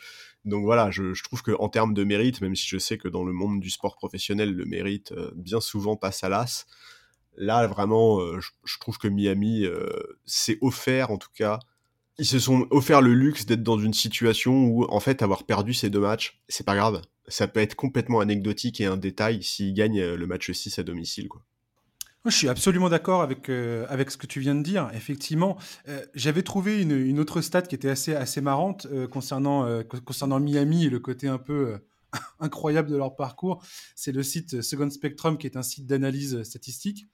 [0.45, 3.33] Donc voilà, je, trouve qu'en termes de mérite, même si je sais que dans le
[3.33, 6.65] monde du sport professionnel, le mérite euh, bien souvent passe à l'as,
[7.35, 9.89] là vraiment, euh, je, trouve que Miami euh,
[10.25, 11.59] s'est offert en tout cas.
[12.19, 15.73] Ils se sont offert le luxe d'être dans une situation où, en fait, avoir perdu
[15.75, 17.01] ces deux matchs, c'est pas grave.
[17.27, 21.27] Ça peut être complètement anecdotique et un détail s'ils gagnent le match 6 à domicile,
[21.27, 21.43] quoi.
[22.25, 24.89] je suis absolument d'accord avec, euh, avec ce que tu viens de dire.
[24.95, 25.57] Effectivement,
[25.89, 30.39] euh, j'avais trouvé une, une, autre stat qui était assez, assez marrante euh, concernant, concernant
[30.39, 31.77] Miami et le côté un peu
[32.39, 33.63] incroyable de leur parcours.
[33.95, 37.05] C'est le site Second Spectrum, qui est un site d'analyse statistique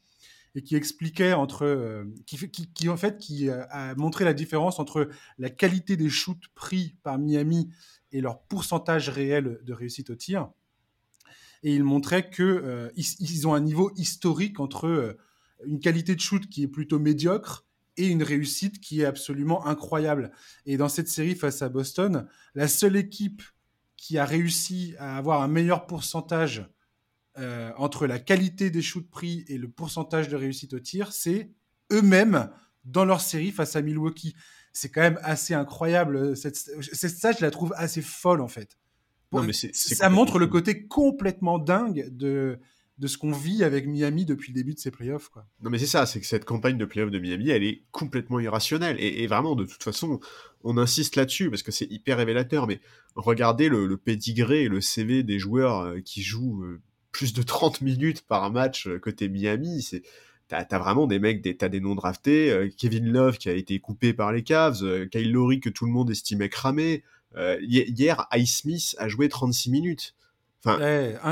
[0.56, 5.50] et qui expliquait entre, qui, qui, en fait, qui a montré la différence entre la
[5.50, 7.72] qualité des shoots pris par Miami
[8.12, 10.50] et leur pourcentage réel de réussite au tir
[11.64, 15.18] et il montrait que euh, ils, ont un niveau historique entre euh,
[15.66, 20.32] une qualité de shoot qui est plutôt médiocre et une réussite qui est absolument incroyable.
[20.66, 23.44] Et dans cette série face à Boston, la seule équipe
[23.96, 26.70] qui a réussi à avoir un meilleur pourcentage
[27.38, 31.52] euh, entre la qualité des shoots pris et le pourcentage de réussite au tir, c'est
[31.92, 32.50] eux-mêmes
[32.86, 34.36] dans leur série face à Milwaukee.
[34.72, 36.36] C'est quand même assez incroyable.
[36.36, 38.78] Cette, cette stat, je la trouve assez folle en fait
[39.42, 42.60] mais ça montre le côté complètement dingue de,
[42.98, 45.30] de ce qu'on vit avec Miami depuis le début de ces playoffs.
[45.30, 45.46] Quoi.
[45.62, 48.40] Non, mais c'est ça, c'est que cette campagne de playoffs de Miami, elle est complètement
[48.40, 48.98] irrationnelle.
[49.00, 50.20] Et, vraiment, de toute façon,
[50.64, 52.68] on insiste là-dessus parce que c'est hyper révélateur.
[52.68, 52.80] Mais
[53.16, 56.82] regardez le, le pédigré et le CV des joueurs euh, qui jouent euh,
[57.14, 59.82] plus de 30 minutes par match euh, côté Miami.
[59.82, 60.04] C'est.
[60.50, 63.80] T'as as vraiment des mecs, des, t'as des noms draftés, Kevin Love qui a été
[63.80, 67.02] coupé par les Cavs, Kyle Lowry que tout le monde estimait cramé,
[67.36, 70.16] euh, hier, Ice Smith a joué 36 minutes.
[70.66, 70.80] Enfin,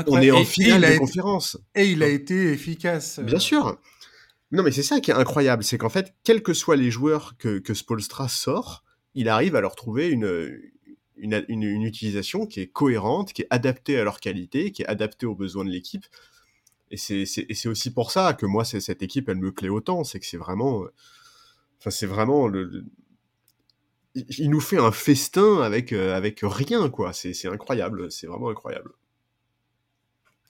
[0.08, 1.56] on est en finale de conférence.
[1.74, 3.18] Et il a été efficace.
[3.20, 3.78] Bien sûr.
[4.50, 7.36] Non, mais c'est ça qui est incroyable, c'est qu'en fait, quels que soient les joueurs
[7.38, 10.26] que, que Spolstra sort, il arrive à leur trouver une,
[11.22, 15.34] une, utilisation qui est cohérente, qui est adaptée à leur qualité, qui est adaptée aux
[15.34, 16.04] besoins de l'équipe.
[16.90, 20.04] Et c'est aussi pour ça que moi, cette équipe, elle me plaît autant.
[20.04, 20.84] C'est que c'est vraiment.
[21.78, 22.50] Enfin, c'est vraiment
[24.14, 27.12] il nous fait un festin avec, euh, avec rien, quoi.
[27.12, 28.92] C'est incroyable, c'est vraiment incroyable.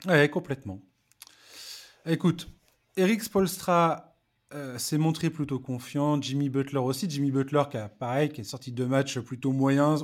[0.05, 0.81] Ouais, complètement.
[2.05, 2.49] Écoute,
[2.97, 4.17] Eric Spolstra
[4.53, 7.09] euh, s'est montré plutôt confiant, Jimmy Butler aussi.
[7.09, 10.03] Jimmy Butler, qui a, pareil, qui est sorti de matchs plutôt moyens.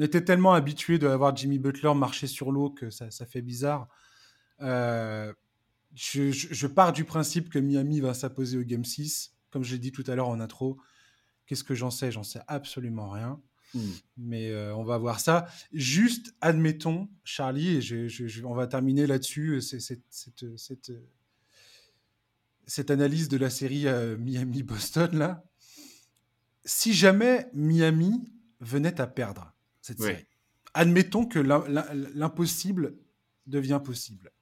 [0.00, 3.88] Était tellement habitué de voir Jimmy Butler marcher sur l'eau que ça, ça, fait bizarre.
[4.60, 5.32] Euh,
[5.94, 9.78] je, je, pars du principe que Miami va s'imposer au Game 6, comme je l'ai
[9.78, 10.78] dit tout à l'heure en intro.
[11.46, 12.10] Qu'est-ce que j'en sais?
[12.10, 13.40] J'en sais absolument rien.
[13.74, 13.90] Hmm.
[14.18, 15.46] Mais euh, on va voir ça.
[15.72, 20.92] Juste, admettons, Charlie, et on va terminer là-dessus, euh, cette, cette,
[22.66, 25.44] cette, analyse de la série euh, Miami-Boston, là.
[26.64, 29.52] Si jamais Miami venait à perdre
[29.82, 30.26] cette série,
[30.74, 32.96] admettons que l'impossible
[33.46, 34.32] devient possible.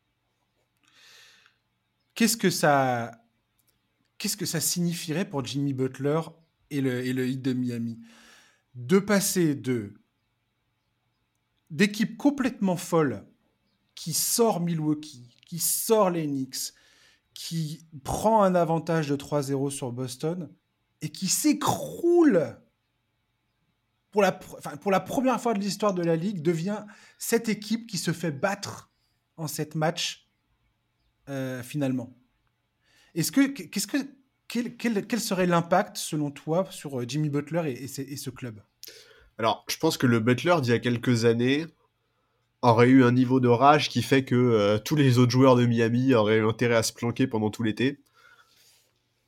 [2.14, 3.24] Qu'est-ce que ça,
[4.18, 6.20] qu'est-ce que ça signifierait pour Jimmy Butler
[6.70, 7.98] et le, et le hit de Miami?
[8.74, 9.94] De passer de
[11.70, 13.24] d'équipe complètement folle
[13.94, 16.74] qui sort Milwaukee, qui sort les Knicks,
[17.32, 20.50] qui prend un avantage de 3-0 sur Boston
[21.00, 22.56] et qui s'écroule
[24.10, 26.84] pour la, première fois de l'histoire de la Ligue, devient
[27.18, 28.90] cette équipe qui se fait battre
[29.36, 30.28] en cette match
[31.28, 32.16] euh, finalement.
[33.14, 33.98] Est-ce que, qu'est-ce que,
[34.48, 38.60] quel, serait l'impact, selon toi, sur euh, Jimmy Butler et, ce club?
[39.38, 41.66] Alors, je pense que le Butler d'il y a quelques années
[42.62, 45.66] aurait eu un niveau de rage qui fait que euh, tous les autres joueurs de
[45.66, 48.00] Miami auraient eu intérêt à se planquer pendant tout l'été.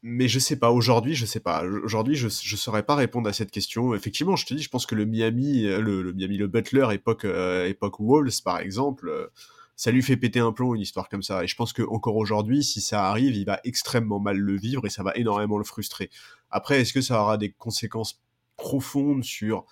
[0.02, 1.62] Mais je sais pas, aujourd'hui, je sais pas.
[1.84, 3.94] Aujourd'hui, je, je saurais pas répondre à cette question.
[3.94, 7.24] Effectivement, je te dis, je pense que le Miami, euh, le, Miami, le Butler, époque,
[7.24, 9.30] époque Wolves, par exemple,
[9.76, 11.42] ça lui fait péter un plomb une histoire comme ça.
[11.42, 14.86] Et je pense que encore aujourd'hui, si ça arrive, il va extrêmement mal le vivre
[14.86, 16.10] et ça va énormément le frustrer.
[16.50, 18.22] Après, est-ce que ça aura des conséquences
[18.56, 19.64] profondes sur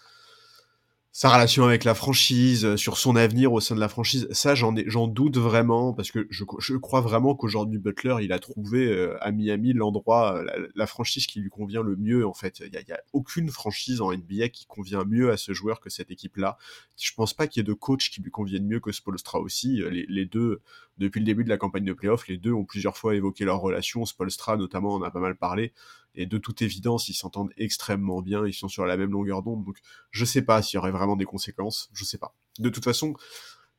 [1.12, 4.54] sa relation avec la franchise, euh, sur son avenir au sein de la franchise, ça
[4.54, 8.86] j'en j'en doute vraiment parce que je, je crois vraiment qu'aujourd'hui Butler il a trouvé
[8.86, 12.60] euh, à Miami l'endroit, euh, la, franchise qui lui convient le mieux en fait.
[12.60, 15.90] Il y a, a, aucune franchise en NBA qui convient mieux à ce joueur que
[15.90, 16.56] cette équipe-là.
[16.96, 19.82] Je pense pas qu'il y ait de coach qui lui convienne mieux que Spolstra aussi.
[19.90, 20.60] Les, les, deux,
[20.98, 23.60] depuis le début de la campagne de playoff, les deux ont plusieurs fois évoqué leur
[23.60, 24.04] relation.
[24.04, 25.72] Spolstra notamment en a pas mal parlé.
[26.14, 29.64] Et de toute évidence, ils s'entendent extrêmement bien, ils sont sur la même longueur d'onde.
[29.64, 29.78] Donc,
[30.10, 32.34] je sais pas s'il y aurait vraiment des conséquences, je sais pas.
[32.58, 33.14] De toute façon,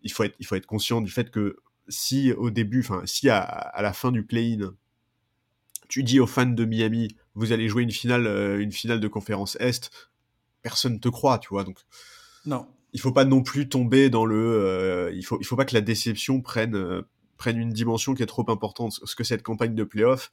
[0.01, 3.29] il faut être, il faut être conscient du fait que si au début, enfin, si
[3.29, 4.73] à, la fin du play-in,
[5.89, 9.07] tu dis aux fans de Miami, vous allez jouer une finale, euh, une finale de
[9.07, 9.91] conférence Est,
[10.61, 11.63] personne te croit, tu vois.
[11.63, 11.79] Donc,
[12.45, 12.67] non.
[12.93, 15.73] Il faut pas non plus tomber dans le, euh, il faut, il faut pas que
[15.73, 17.01] la déception prenne, euh,
[17.37, 18.99] prenne une dimension qui est trop importante.
[19.03, 20.31] Ce que cette campagne de playoff,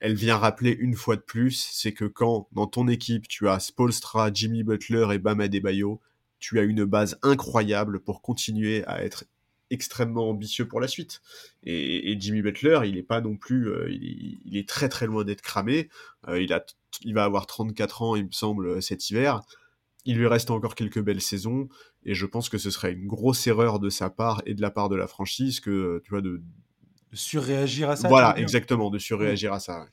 [0.00, 3.60] elle vient rappeler une fois de plus, c'est que quand dans ton équipe tu as
[3.60, 6.00] Spolstra, Jimmy Butler et Bam Adebayo,
[6.38, 9.24] tu as une base incroyable pour continuer à être
[9.70, 11.20] extrêmement ambitieux pour la suite.
[11.62, 15.42] Et, Jimmy Butler, il est pas non plus, euh, il, est, très très loin d'être
[15.42, 15.88] cramé.
[16.28, 16.64] Euh, il a,
[17.02, 19.42] il va avoir 34 ans, il me semble, cet hiver.
[20.06, 21.68] Il lui reste encore quelques belles saisons,
[22.04, 24.70] et je pense que ce serait une grosse erreur de sa part et de la
[24.70, 26.42] part de la franchise que, tu vois, de,
[27.12, 28.08] surréagir à ça.
[28.08, 29.86] Voilà, exactement, de surréagir à ça.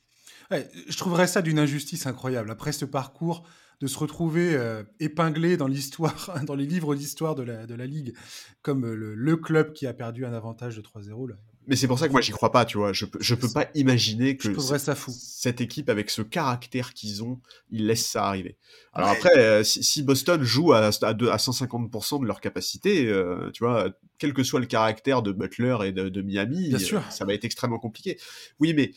[0.51, 2.51] je trouverais ça d'une injustice incroyable.
[2.51, 3.43] Après ce parcours,
[3.79, 7.85] de se retrouver euh, épinglé dans l'histoire, dans les livres d'histoire de la, de la
[7.85, 8.15] Ligue,
[8.61, 11.35] comme euh, le, club qui a perdu un avantage de 3-0.
[11.67, 12.93] Mais c'est pour ça que moi j'y crois pas, tu vois.
[12.93, 15.11] Je, je peux pas imaginer que ça fou.
[15.13, 18.57] cette équipe, avec ce caractère qu'ils ont, ils laissent ça arriver.
[18.93, 23.13] Alors après, euh, si, Boston joue à, à, 150% de leur capacité,
[23.53, 26.73] tu vois, quel que soit le caractère de Butler et de, de Miami,
[27.09, 28.17] ça va être extrêmement compliqué.
[28.59, 28.93] Oui, mais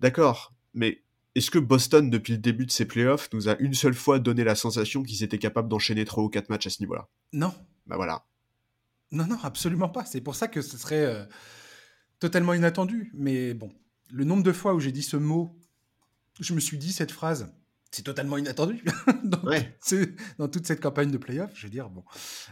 [0.00, 1.02] d'accord, mais
[1.34, 4.44] est-ce que Boston, depuis le début de ses playoffs, nous a une seule fois donné
[4.44, 7.08] la sensation qu'ils étaient capables d'enchaîner trois ou quatre matchs à ce niveau-là?
[7.32, 7.54] Non.
[7.86, 8.24] Bah voilà.
[9.12, 10.04] Non, non, absolument pas.
[10.04, 11.24] C'est pour ça que ce serait euh,
[12.22, 13.10] totalement inattendu.
[13.14, 13.72] Mais bon,
[14.10, 15.58] le nombre de fois où j'ai dit ce mot,
[16.38, 17.52] je me suis dit cette phrase,
[17.90, 18.84] c'est totalement inattendu
[19.24, 19.76] dans, ouais.
[20.38, 21.52] dans, toute cette campagne de playoffs.
[21.56, 22.04] Je veux dire, bon.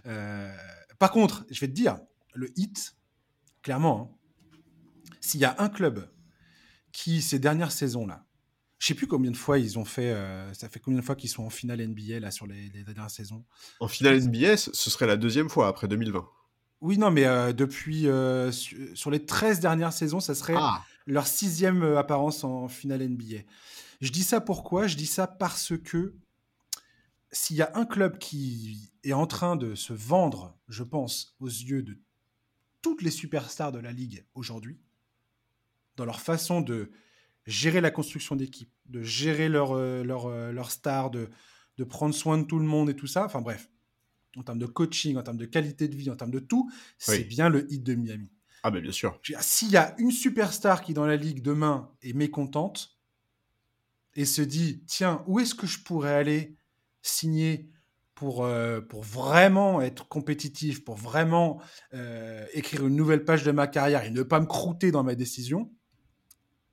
[0.06, 0.52] Euh,
[0.98, 2.00] par contre, je vais te dire,
[2.34, 2.96] le hit,
[3.62, 4.58] clairement, hein,
[5.20, 6.10] s'il y a un club
[6.90, 8.26] qui, ces dernières saisons-là,
[8.80, 10.10] je sais plus combien de fois ils ont fait.
[10.10, 13.10] Euh, ça fait combien de fois qu'ils sont en finale NBA là sur les, dernières
[13.10, 13.44] saisons
[13.78, 16.26] En finale NBA, ce serait la deuxième fois après 2020.
[16.80, 20.82] Oui, non, mais euh, depuis euh, sur les 13 dernières saisons, ça serait ah.
[21.06, 23.42] leur sixième apparence en finale NBA.
[24.00, 24.86] Je dis ça pourquoi?
[24.86, 26.14] Je dis ça parce que
[27.32, 31.48] s'il y a un club qui est en train de se vendre, je pense, aux
[31.48, 31.98] yeux de
[32.82, 34.80] toutes les superstars de la ligue aujourd'hui,
[35.96, 36.90] dans leur façon de
[37.46, 41.28] gérer la construction d'équipe, de gérer leur, euh, leur, euh, leur star, de,
[41.76, 43.24] de prendre soin de tout le monde et tout ça.
[43.24, 43.68] Enfin bref,
[44.36, 47.24] en termes de coaching, en termes de qualité de vie, en termes de tout, c'est
[47.24, 48.30] bien le hit de Miami.
[48.62, 49.18] Ah, mais bien sûr.
[49.40, 52.98] S'il y a une superstar qui, dans la ligue demain, est mécontente
[54.14, 56.56] et se dit tiens, où est-ce que je pourrais aller
[57.02, 57.70] signer
[58.14, 61.62] pour, euh, pour vraiment être compétitif, pour vraiment
[62.52, 65.70] écrire une nouvelle page de ma carrière et ne pas me croûter dans ma décision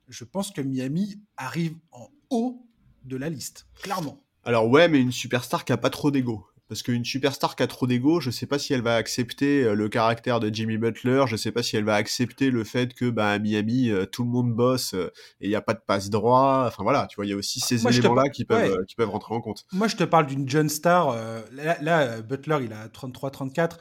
[0.08, 2.66] je pense que Miami arrive en haut
[3.04, 4.24] de la liste, clairement.
[4.44, 6.46] Alors ouais, mais une superstar qui a pas trop d'ego.
[6.68, 9.74] Parce qu'une superstar qui a trop d'ego, je sais pas si elle va accepter euh,
[9.74, 13.08] le caractère de Jimmy Butler, je sais pas si elle va accepter le fait que
[13.08, 15.80] bah, à Miami, euh, tout le monde bosse euh, et il n'y a pas de
[15.86, 16.64] passe droit.
[16.66, 19.34] Enfin voilà, tu vois, il y a aussi ces éléments-là qui, peuvent, qui peuvent rentrer
[19.34, 19.64] en compte.
[19.72, 21.16] Moi, je te parle d'une jeune star.
[21.52, 23.78] là, Butler, il a 33-34.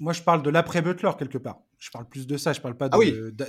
[0.00, 1.60] moi, je parle de l'après-Butler quelque part.
[1.78, 2.52] Je parle plus de ça.
[2.52, 2.98] Je parle pas ah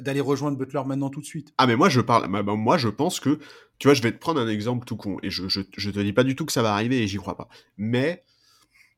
[0.02, 1.54] d'aller rejoindre Butler maintenant tout de suite.
[1.58, 2.30] Ah mais moi je parle.
[2.30, 3.40] Bah, bah, moi je pense que
[3.80, 6.00] tu vois, je vais te prendre un exemple tout con et je, je, je te
[6.00, 7.48] dis pas du tout que ça va arriver et j'y crois pas.
[7.78, 8.26] Mais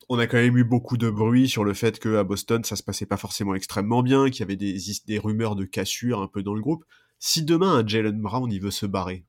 [0.09, 2.75] on a quand même eu beaucoup de bruit sur le fait que à Boston ça
[2.75, 6.27] se passait pas forcément extrêmement bien, qu'il y avait des, des rumeurs de cassure un
[6.27, 6.85] peu dans le groupe.
[7.19, 9.25] Si demain un Jalen Brown il veut se barrer,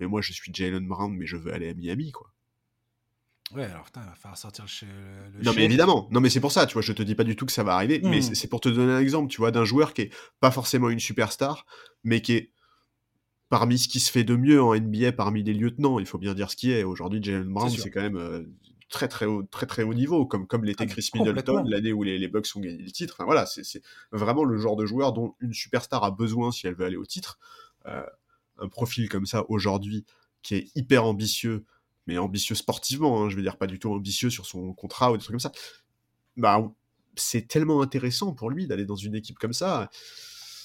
[0.00, 2.32] mais moi je suis Jalen Brown mais je veux aller à Miami quoi.
[3.54, 6.08] Ouais, alors putain, il va falloir sortir le, Non, mais évidemment.
[6.10, 7.62] Non, mais c'est pour ça, tu vois, je te dis pas du tout que ça
[7.62, 8.34] va arriver, mais hmm.
[8.34, 10.98] c'est pour te donner un exemple, tu vois, d'un joueur qui est pas forcément une
[10.98, 11.64] superstar,
[12.02, 12.52] mais qui est
[13.48, 16.34] parmi ce qui se fait de mieux en NBA, parmi les lieutenants, il faut bien
[16.34, 16.82] dire ce qui est.
[16.82, 18.42] Aujourd'hui, Jalen Brown, c'est quand même euh,
[18.88, 22.02] très très haut, très très haut niveau, comme, comme l'était ah, Chris Middleton l'année où
[22.02, 23.14] les, les Bucks ont gagné le titre.
[23.16, 26.74] Enfin, voilà, c'est vraiment le genre de joueur dont une superstar a besoin si elle
[26.74, 27.38] veut aller au titre.
[27.86, 28.02] Euh,
[28.58, 30.04] un profil comme ça aujourd'hui
[30.42, 31.64] qui est hyper ambitieux,
[32.06, 35.16] mais ambitieux sportivement, hein, je veux dire pas du tout ambitieux sur son contrat ou
[35.16, 35.52] des trucs comme ça.
[36.36, 36.62] Bah,
[37.16, 39.90] c'est tellement intéressant pour lui d'aller dans une équipe comme ça.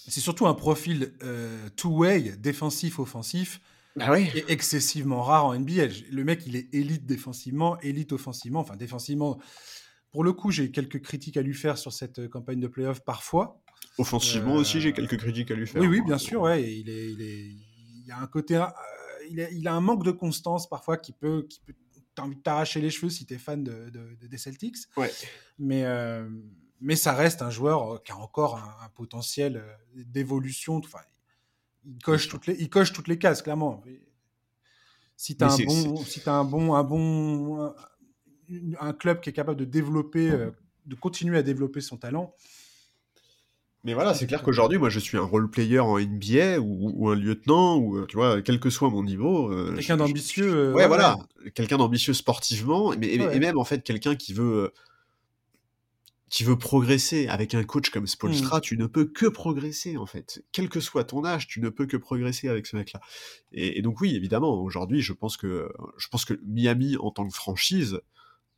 [0.08, 3.62] C'est surtout un profil euh, two-way, défensif-offensif,
[3.96, 5.88] bah excessivement rare en NBA.
[6.12, 8.60] Le mec, il est élite défensivement, élite offensivement.
[8.62, 9.40] Enfin, défensivement,
[10.12, 13.02] pour le coup, j'ai quelques critiques à lui faire sur cette euh, campagne de playoff
[13.02, 13.62] parfois.
[13.98, 15.82] Offensivement aussi, j'ai quelques critiques à lui faire.
[15.82, 16.42] Oui, oui, bien sûr.
[16.42, 18.58] Ouais, il, est, il, est, il y a un côté.
[18.58, 18.66] Euh,
[19.30, 21.48] il, il, a un manque de constance parfois qui peut.
[21.50, 21.74] Qui peut
[22.14, 23.90] T'as envie de t'arracher les cheveux si t'es fan de,
[24.28, 24.76] des Celtics.
[24.98, 25.10] Ouais.
[25.58, 26.28] Mais, euh,
[26.82, 29.64] mais ça reste un joueur qui a encore un, potentiel
[29.96, 30.76] d'évolution.
[30.76, 31.00] Enfin,
[31.86, 33.84] il coche toutes les, il coche toutes les cases, clairement.
[35.16, 37.74] Si tu as, un bon, si as un bon, un bon,
[38.80, 40.52] un, club qui est capable de développer, euh,
[40.86, 42.34] de continuer à développer son talent.
[43.84, 47.16] Mais voilà, c'est clair qu'aujourd'hui, moi, je suis un role player en NBA ou, un
[47.16, 49.52] lieutenant ou euh, tu vois, quel que soit mon niveau.
[49.52, 50.74] Euh, quelqu'un d'ambitieux.
[50.74, 51.18] ouais, voilà,
[51.56, 54.72] quelqu'un d'ambitieux sportivement, mais, et, même en fait quelqu'un qui veut
[56.32, 58.62] qui veut progresser avec un coach comme Spolstra, mmh.
[58.62, 60.44] tu ne peux que progresser en fait.
[60.54, 63.02] Quel que soit ton âge, tu ne peux que progresser avec ce mec-là.
[63.52, 67.36] Et, donc oui, évidemment, aujourd'hui, je pense que je pense que Miami en tant que
[67.36, 68.00] franchise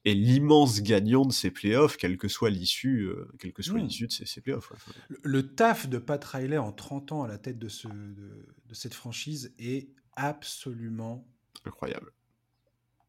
[0.05, 3.85] est l'immense gagnant de ces playoffs, quelle que soit l'issue, euh, quelle que soit Hmm.
[3.85, 4.69] l'issue de ces, ces playoffs.
[4.69, 4.77] ouais.
[5.07, 8.45] Le, le taf de Pat Riley en 30 ans à la tête de, ce, de,
[8.67, 11.27] de cette franchise est absolument.
[11.65, 12.11] Incroyable.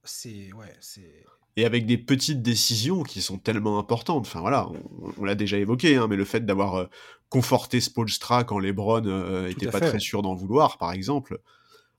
[0.05, 0.53] C'est.
[0.55, 1.27] Ouais, c'est.
[1.57, 4.27] Et avec des petites décisions qui sont tellement importantes.
[4.27, 6.87] Enfin voilà, on, on l'a déjà évoqué, hein, mais le fait d'avoir euh,
[7.29, 9.89] conforté Spolstra quand LeBron euh, était pas fait.
[9.91, 11.39] très sûr d'en vouloir, par exemple.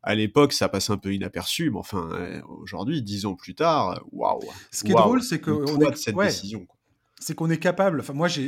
[0.04, 4.04] À l'époque, ça passe un peu inaperçu, mais enfin, euh, aujourd'hui, dix ans plus tard,
[4.12, 4.40] waouh.
[4.72, 6.28] Ce qui est drôle, c'est que le on poids est- de cette ouais.
[6.28, 6.68] décision.
[7.20, 8.02] c'est qu'on est capable.
[8.02, 8.44] Enfin, moi, j'ai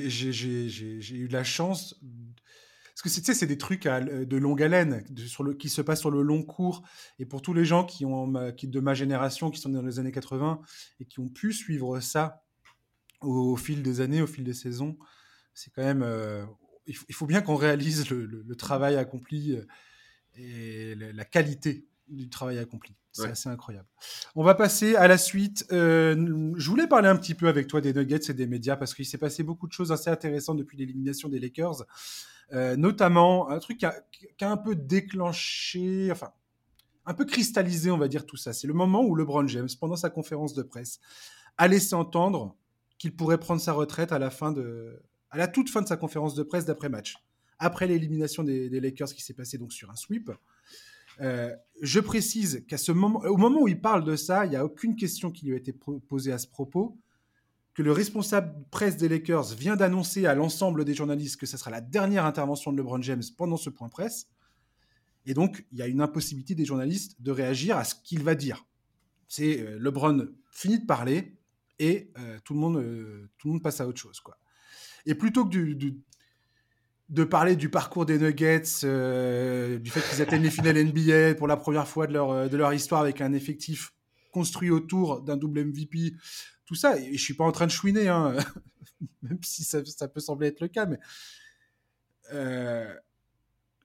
[1.16, 1.96] eu la chance.
[2.98, 5.54] Parce que c'est- tu sais, c'est des trucs à- de longue haleine, de- sur le,
[5.54, 6.82] qui se passent sur le long cours.
[7.20, 10.00] Et pour tous les gens qui ont qui, de ma génération, qui sont dans les
[10.00, 10.62] années 80
[11.00, 12.44] et qui ont pu suivre ça
[13.22, 14.98] au, fil des années, au fil des saisons,
[15.54, 16.02] c'est quand même.
[16.04, 16.44] euh,
[16.88, 19.66] il, faut, il faut bien qu'on réalise le, le- le travail accompli euh,
[20.36, 22.96] et la qualité du travail accompli.
[23.12, 23.30] C'est Ouais.
[23.30, 23.88] assez incroyable.
[24.36, 25.66] On va passer à la suite.
[25.72, 28.94] Euh, je voulais parler un petit peu avec toi des Nuggets et des médias parce
[28.94, 31.84] qu'il s'est passé beaucoup de choses assez intéressantes depuis l'élimination des Lakers.
[32.54, 33.94] Euh, notamment un truc qui a,
[34.42, 36.32] un peu déclenché, enfin,
[37.06, 38.54] un peu cristallisé, on va dire, tout ça.
[38.54, 41.00] C'est le moment où LeBron James, pendant sa conférence de presse,
[41.58, 42.56] a laissé entendre
[42.98, 45.98] qu'il pourrait prendre sa retraite à la fin de, à la toute fin de sa
[45.98, 47.18] conférence de presse d'après-match,
[47.60, 50.32] après l'élimination des, Lakers qui s'est passé donc sur un sweep.
[51.20, 54.64] Euh, je précise qu'à ce moment, moment où il parle de ça, il n'y a
[54.64, 55.74] aucune question qui lui a été
[56.08, 56.98] posée à ce propos.
[57.78, 61.70] Que le responsable presse des Lakers vient d'annoncer à l'ensemble des journalistes que ce sera
[61.70, 64.26] la dernière intervention de LeBron James pendant ce point presse.
[65.28, 68.34] Et donc, il y a une impossibilité des journalistes de réagir à ce qu'il va
[68.34, 68.66] dire.
[69.28, 71.38] C'est euh, LeBron finit de parler
[71.78, 74.22] et euh, tout, le monde, euh, tout le monde passe à autre chose.
[74.22, 74.40] Quoi.
[75.06, 75.78] Et plutôt que
[77.10, 78.62] de parler du parcours des Nuggets,
[79.80, 82.74] du fait qu'ils atteignent les finales NBA pour la première fois de leur, de leur
[82.74, 83.94] histoire avec un effectif
[84.32, 86.14] construit autour d'un double MVP,
[86.68, 88.36] tout ça, et je suis pas en train de chouiner, hein,
[89.24, 91.00] même si ça, ça peut sembler être le cas, mais
[92.34, 92.94] euh,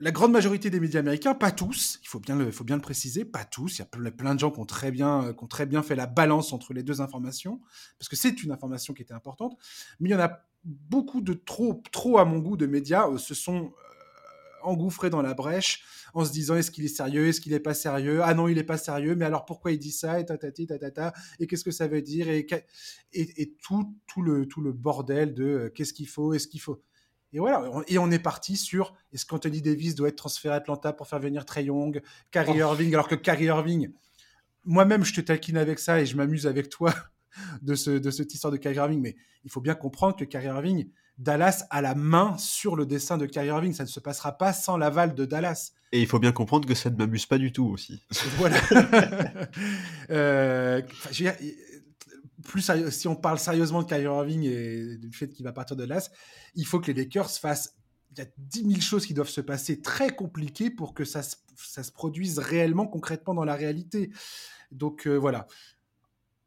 [0.00, 2.82] la grande majorité des médias américains, pas tous, il faut bien le, faut bien le
[2.82, 5.46] préciser, pas tous, il y a plein, de gens qui ont, très bien, qui ont
[5.46, 7.60] très bien fait la balance entre les deux informations,
[8.00, 9.56] parce que c'est une information qui était importante,
[10.00, 13.16] mais il y en a beaucoup de trop, trop à mon goût de médias euh,
[13.16, 13.72] sont
[14.64, 17.74] engouffrés dans la brèche en se disant est-ce qu'il est sérieux, est-ce qu'il n'est pas
[17.74, 20.20] sérieux, ah non il n'est pas sérieux, mais alors pourquoi il dit ça?
[20.20, 22.28] Et tatati tatata et qu'est-ce que ça veut dire?
[22.28, 22.46] Et,
[23.12, 26.60] et, et tout, tout, le, tout le bordel de euh, qu'est-ce qu'il faut, est-ce qu'il
[26.60, 26.82] faut?
[27.34, 30.92] Et voilà, et on est parti sur est-ce qu'Anthony Davis doit être transféré à Atlanta
[30.92, 32.72] pour faire venir Trey Young, Kyrie Oh.
[32.72, 33.90] Irving, alors que Kyrie Irving,
[34.64, 36.94] moi-même je te taquine avec ça et je m'amuse avec toi
[37.62, 40.46] de, ce, de cette histoire de Kyrie Irving, mais il faut bien comprendre que Kyrie
[40.46, 44.32] Irving, Dallas a la main sur le dessin de Kyrie Irving, ça ne se passera
[44.38, 45.72] pas sans l'aval de Dallas.
[45.92, 48.02] Et il faut bien comprendre que ça ne m'amuse pas du tout aussi.
[48.38, 48.56] Voilà.
[50.10, 50.82] euh,
[52.42, 55.84] plus si on parle sérieusement de Kyrie Irving et du fait qu'il va partir de
[55.84, 56.10] Dallas,
[56.54, 57.76] il faut que les Lakers fassent.
[58.10, 61.22] Il y a 10 000 choses qui doivent se passer très compliquées pour que ça
[61.22, 64.10] se, ça se produise réellement, concrètement dans la réalité.
[64.70, 65.46] Donc euh, voilà.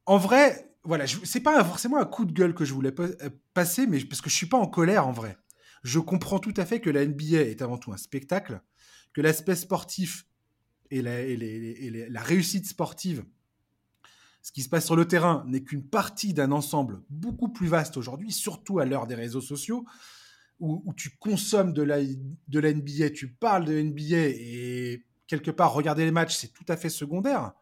[0.06, 3.88] En vrai, voilà, c'est pas forcément un coup de gueule que je voulais euh, passer,
[3.88, 5.38] mais parce que je suis pas en colère en vrai.
[5.84, 8.62] Je comprends tout à fait que la NBA est avant tout un spectacle,
[9.14, 10.26] que l'aspect sportif
[10.92, 13.26] et la, réussite sportive,
[14.42, 17.98] ce qui se passe sur le terrain, n'est qu'une partie d'un ensemble beaucoup plus vaste
[17.98, 19.86] aujourd'hui, surtout à l'heure des réseaux sociaux,
[20.60, 25.52] où, où tu consommes de la, de la NBA, tu parles de NBA et quelque
[25.52, 27.54] part regarder les matchs, c'est tout à fait secondaire.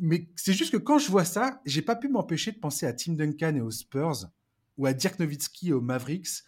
[0.00, 2.92] Mais c'est juste que quand je vois ça, j'ai pas pu m'empêcher de penser à
[2.92, 4.28] Tim Duncan et aux Spurs,
[4.76, 6.42] ou à Dirk Nowitzki et aux Mavericks,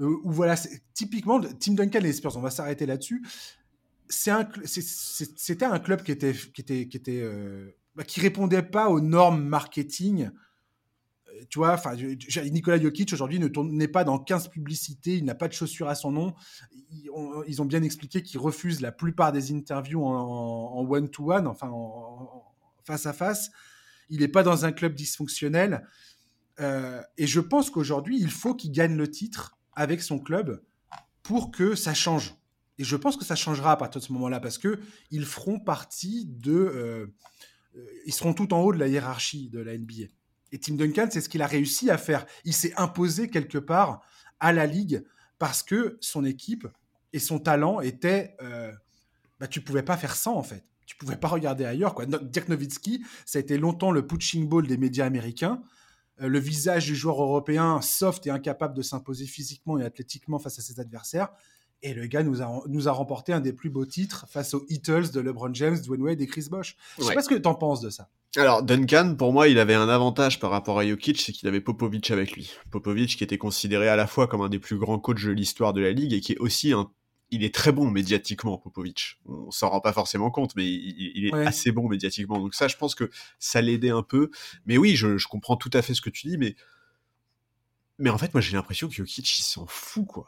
[0.00, 0.56] euh, où voilà,
[0.94, 3.22] typiquement, Tim Duncan et les Spurs, on va s'arrêter là-dessus.
[4.08, 9.00] C'était un club qui était, qui était, qui était, euh, bah, qui répondait pas aux
[9.00, 10.30] normes marketing.
[11.48, 15.48] Tu vois, enfin, Nikola Jokic aujourd'hui ne n'est pas dans 15 publicités, il n'a pas
[15.48, 16.34] de chaussures à son nom.
[17.46, 22.44] Ils ont, bien expliqué qu'il refuse la plupart des interviews en, one-to-one, enfin en, en-
[22.84, 23.50] face à face.
[24.10, 25.86] Il n'est pas dans un club dysfonctionnel.
[26.60, 30.62] Euh, et je pense qu'aujourd'hui, il faut qu'il gagne le titre avec son club
[31.22, 32.34] pour que ça change.
[32.78, 35.58] Et je pense que ça changera à partir de ce moment-là parce que ils feront
[35.58, 37.06] partie de, euh,
[37.76, 40.08] euh, ils seront tout en haut de la hiérarchie de la NBA.
[40.52, 42.26] Et Tim Duncan, c'est ce qu'il a réussi à faire.
[42.44, 44.02] Il s'est imposé quelque part
[44.38, 45.04] à la ligue
[45.38, 46.68] parce que son équipe
[47.12, 48.70] et son talent étaient, euh,
[49.40, 50.64] bah, tu pouvais pas faire sans en fait.
[50.86, 51.94] Tu pouvais pas regarder ailleurs.
[51.94, 52.06] Quoi.
[52.06, 55.62] Dirk Nowitzki, ça a été longtemps le punching ball des médias américains.
[56.20, 60.58] Euh, le visage du joueur européen soft et incapable de s'imposer physiquement et athlétiquement face
[60.58, 61.28] à ses adversaires.
[61.82, 64.64] Et le gars nous a, nous a remporté un des plus beaux titres face aux
[64.68, 66.76] Heatles de LeBron James, Dwayne Wade et Chris Bosh.
[66.98, 68.08] Je sais pas ce que tu en penses de ça.
[68.36, 71.60] Alors, Duncan, pour moi, il avait un avantage par rapport à Jokic, c'est qu'il avait
[71.60, 72.52] Popovic avec lui.
[72.70, 75.72] Popovic qui était considéré à la fois comme un des plus grands coachs de l'histoire
[75.72, 76.90] de la ligue et qui est aussi un
[77.32, 79.18] il est très bon médiatiquement, Popovic.
[79.24, 82.38] On s'en rend pas forcément compte, mais il, est assez bon médiatiquement.
[82.38, 84.30] Donc ça, je pense que ça l'aidait un peu.
[84.66, 86.54] Mais oui, je, je, comprends tout à fait ce que tu dis, mais
[87.98, 90.26] mais en fait, moi, j'ai l'impression que Jokic, il s'en fout, quoi.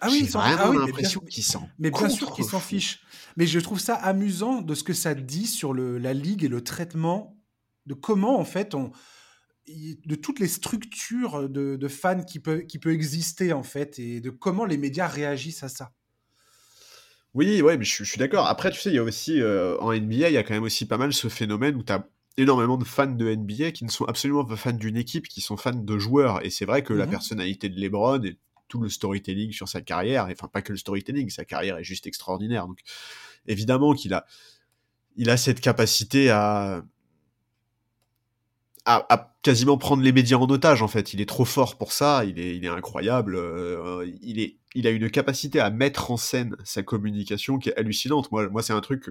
[0.00, 3.00] Ah oui, j'ai vraiment ah l'impression qu'il s'en Mais bien sûr qu'il s'en fiche.
[3.36, 6.48] Mais je trouve ça amusant de ce que ça dit sur le, la ligue et
[6.48, 7.36] le traitement
[7.86, 8.92] de comment, en fait, on
[10.06, 14.20] de toutes les structures de, de fans qui peut, qui peut exister, en fait, et
[14.20, 15.92] de comment les médias réagissent à ça.
[17.34, 18.46] Oui, ouais, mais je, suis d'accord.
[18.46, 20.62] Après, tu sais, il y a aussi, euh, en NBA, il y a quand même
[20.62, 23.90] aussi pas mal ce phénomène où tu as énormément de fans de NBA qui ne
[23.90, 26.44] sont absolument pas fans d'une équipe, qui sont fans de joueurs.
[26.44, 28.38] Et c'est vrai que la mmh personnalité de LeBron et
[28.68, 32.06] tout le storytelling sur sa carrière, enfin pas que le storytelling, sa carrière est juste
[32.06, 32.66] extraordinaire.
[32.66, 32.80] Donc
[33.46, 34.26] évidemment qu'il a,
[35.16, 36.82] il a cette capacité à,
[38.84, 41.12] à, quasiment prendre les médias en otage en fait.
[41.12, 44.86] Il est trop fort pour ça, il est, il est incroyable, euh, il, est, il
[44.86, 48.30] a une capacité à mettre en scène sa communication qui est hallucinante.
[48.32, 49.10] Moi, moi c'est un truc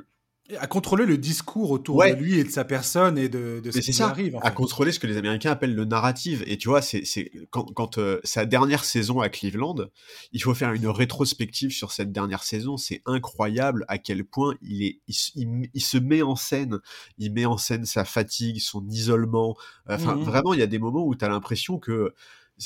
[0.59, 3.79] à contrôler le discours autour de lui et de sa personne et de, de ce
[3.79, 4.37] qui ça, arrive.
[4.41, 6.43] À contrôler ce que les Américains appellent le narrative.
[6.47, 7.03] Et tu vois, c'est
[7.49, 9.75] quand, quand euh, sa dernière saison à Cleveland,
[10.31, 12.77] il faut faire une rétrospective sur cette dernière saison.
[12.77, 16.79] C'est incroyable à quel point il est, il, il, se met en scène.
[17.17, 19.57] Il met en scène sa fatigue, son isolement.
[19.89, 22.13] Enfin, mmh vraiment, il y a des moments où tu as l'impression que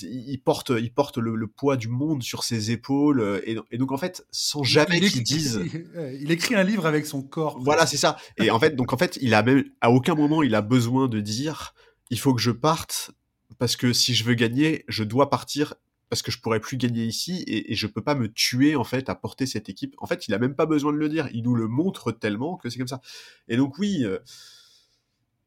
[0.02, 3.98] il porte, il porte le, poids du monde sur ses épaules, euh, et, donc en
[3.98, 5.62] fait, sans jamais qu'il dise.
[6.20, 7.60] Il écrit un livre avec son corps.
[7.62, 8.18] Voilà, c'est ça.
[8.38, 11.08] Et en fait, donc en fait, il a même, à aucun moment, il a besoin
[11.08, 11.74] de dire,
[12.10, 13.12] il faut que je parte,
[13.58, 15.74] parce que si je veux gagner, je dois partir,
[16.10, 18.84] parce que je pourrais plus gagner ici, et, et je peux pas me tuer, en
[18.84, 19.96] fait, à porter cette équipe.
[19.98, 21.28] En fait, il a même pas besoin de le dire.
[21.34, 23.02] Il nous le montre tellement que c'est comme ça.
[23.48, 24.20] Et donc, oui, euh,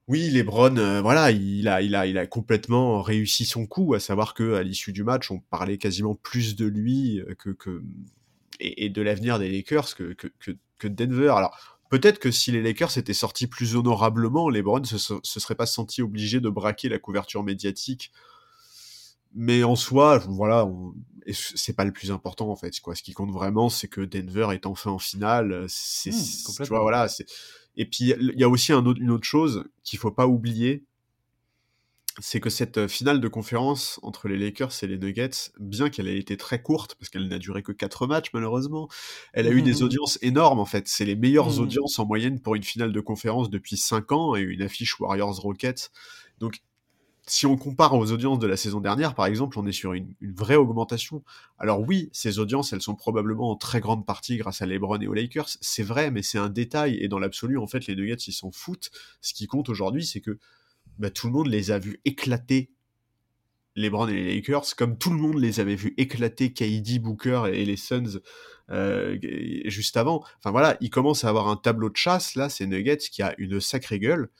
[0.07, 4.01] oui, LeBron, euh, voilà, il a, il a, il a complètement réussi son coup, à
[4.01, 7.83] savoir que à l'issue du match, on parlait quasiment plus de lui euh, que, que
[8.61, 10.29] et, de l'avenir des Lakers que, que,
[10.79, 11.33] que, Denver.
[11.35, 15.65] Alors peut-être que si les Lakers étaient sortis plus honorablement, LeBron se, se serait pas
[15.65, 18.13] senti obligé de braquer la couverture médiatique.
[19.35, 20.69] Mais en soi, voilà,
[21.33, 22.79] c'est pas le plus important en fait.
[22.81, 22.95] Quoi.
[22.95, 25.65] Ce qui compte vraiment, c'est que Denver est enfin en finale.
[25.69, 27.27] C'est, mmh, tu vois, voilà, c'est
[27.77, 30.85] et puis il y a aussi un autre, une autre chose qu'il faut pas oublier,
[32.20, 36.07] c'est que cette euh, finale de conférence entre les Lakers et les Nuggets, bien qu'elle
[36.07, 38.89] ait été très courte, parce qu'elle n'a duré que 4 matchs malheureusement,
[39.33, 39.85] elle a eu des mmh.
[39.85, 40.87] audiences énormes en fait.
[40.87, 41.62] C'est les meilleures mmh.
[41.62, 45.41] audiences en moyenne pour une finale de conférence depuis 5 ans et une affiche Warriors
[45.41, 45.91] Rockets.
[46.39, 46.62] Donc
[47.27, 50.14] si on compare aux audiences de la saison dernière, par exemple, on est sur une,
[50.20, 51.22] vraie augmentation.
[51.59, 55.07] Alors oui, ces audiences, elles sont probablement en très grande partie grâce à LeBron et
[55.07, 55.49] aux Lakers.
[55.61, 56.99] C'est vrai, mais c'est un détail.
[57.01, 58.91] Et dans l'absolu, en fait, les Nuggets, ils s'en foutent.
[59.22, 60.39] Ce qui compte aujourd'hui, c'est que
[60.99, 62.70] bah, tout le monde les a vus éclater
[63.77, 67.64] LeBron et les Lakers, comme tout le monde les avait vus éclater KD, Booker et
[67.64, 68.20] les Suns
[68.70, 69.18] euh,
[69.64, 70.25] juste avant.
[70.39, 73.35] Enfin voilà, ils commencent à avoir un tableau de chasse, là, c'est Nuggets qui a
[73.39, 74.31] une sacrée gueule.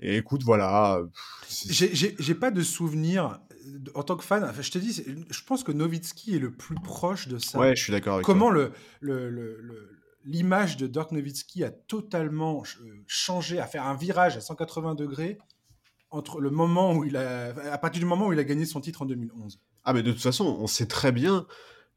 [0.00, 1.00] Et écoute, voilà.
[1.48, 3.40] J'ai pas de souvenir
[3.94, 4.44] en tant que fan.
[4.44, 7.58] Enfin, je te dis, je pense que Nowitzki est le plus proche de ça.
[7.58, 12.62] Ouais, je suis d'accord avec Comment le, le, l'image de Dirk Nowitzki a totalement
[13.06, 15.38] changé, à faire un virage à 180 degrés
[16.10, 18.80] entre le moment où il a, à partir du moment où il a gagné son
[18.80, 19.60] titre en 2011.
[19.84, 21.46] Ah, mais de toute façon, on sait très bien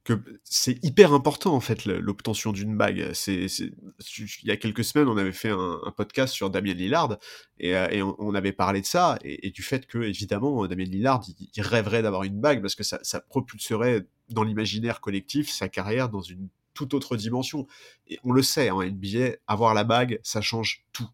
[0.04, 3.12] que c'est hyper important en fait l'obtention d'une bague.
[3.14, 7.18] C'est, il y a quelques semaines, on avait fait un, podcast sur Damien Lillard
[7.60, 11.22] et, euh, on, avait parlé de ça et, du fait que évidemment Damien Lillard
[11.56, 16.22] il, rêverait d'avoir une bague parce que ça, propulserait dans l'imaginaire collectif sa carrière dans
[16.22, 17.68] une toute autre dimension.
[18.08, 21.10] Et on le sait en NBA, avoir la bague, ça change tout.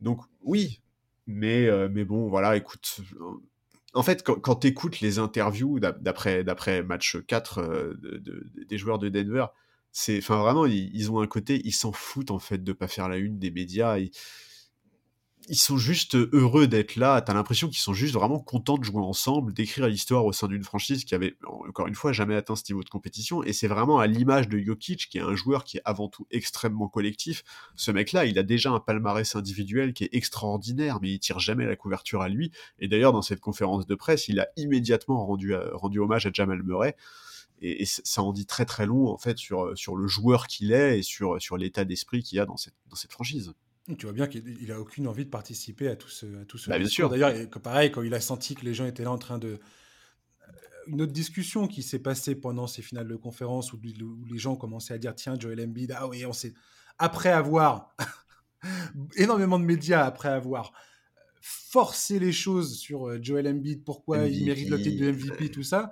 [0.00, 0.80] Donc oui,
[1.26, 3.00] mais euh, mais bon voilà, écoute
[3.94, 7.94] en fait, quand, quand tu écoutes les interviews d'après, match 4 euh,
[8.68, 9.46] des joueurs de Denver,
[9.90, 13.08] c'est, enfin vraiment, ils, ont un côté, ils s'en foutent en fait de pas faire
[13.08, 13.98] la une des médias
[15.50, 17.20] sont juste heureux d'être là.
[17.20, 20.62] T'as l'impression qu'ils sont juste vraiment contents de jouer ensemble, d'écrire l'histoire au sein d'une
[20.62, 23.42] franchise qui avait, encore une fois, jamais atteint ce niveau de compétition.
[23.42, 26.26] Et c'est vraiment à l'image de Jokic, qui est un joueur qui est avant tout
[26.30, 27.44] extrêmement collectif.
[27.76, 31.66] Ce mec-là, il a déjà un palmarès individuel qui est extraordinaire, mais il tire jamais
[31.66, 32.52] la couverture à lui.
[32.78, 36.30] Et d'ailleurs, dans cette conférence de presse, il a immédiatement rendu, euh, rendu hommage à
[36.32, 36.96] Jamal Murray.
[37.62, 40.98] Et, ça en dit très très long, en fait, sur, sur le joueur qu'il est
[40.98, 43.52] et sur, sur l'état d'esprit qu'il y a dans cette, dans cette franchise.
[43.98, 46.70] Tu vois bien qu'il a aucune envie de participer à tout ce, à tout ce
[46.70, 47.10] bah, bien sûr.
[47.10, 49.58] D'ailleurs, pareil, quand il a senti que les gens étaient là en train de,
[50.86, 53.80] une autre discussion qui s'est passée pendant ces finales de conférence où,
[54.30, 56.54] les gens commençaient à dire tiens, Joel Embiid, ah oui, on sait.
[56.98, 57.94] Après avoir
[59.16, 60.72] énormément de médias, après avoir
[61.40, 65.62] forcé les choses sur euh, Joel Embiid, pourquoi il mérite le titre de MVP, tout
[65.62, 65.90] ça,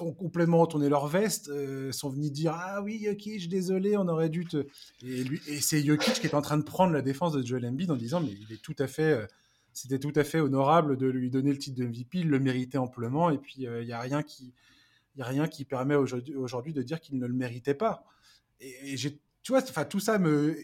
[0.00, 4.28] ont complètement retourné leur veste, euh, sont venus dire Ah oui, Jokic, désolé, on aurait
[4.28, 4.66] dû te.
[5.04, 7.90] Et, et c'est Jokic qui est en train de prendre la défense de Joel Embiid
[7.90, 9.12] en disant Mais il est tout à fait.
[9.12, 9.26] Euh,
[9.72, 12.78] c'était tout à fait honorable de lui donner le titre de MVP, il le méritait
[12.78, 14.52] amplement, et puis il euh, n'y a rien qui.
[15.16, 18.04] Il a rien qui permet aujourd'hui de dire qu'il ne le méritait pas.
[18.60, 20.56] Et, j'ai, tu vois, tout ça me,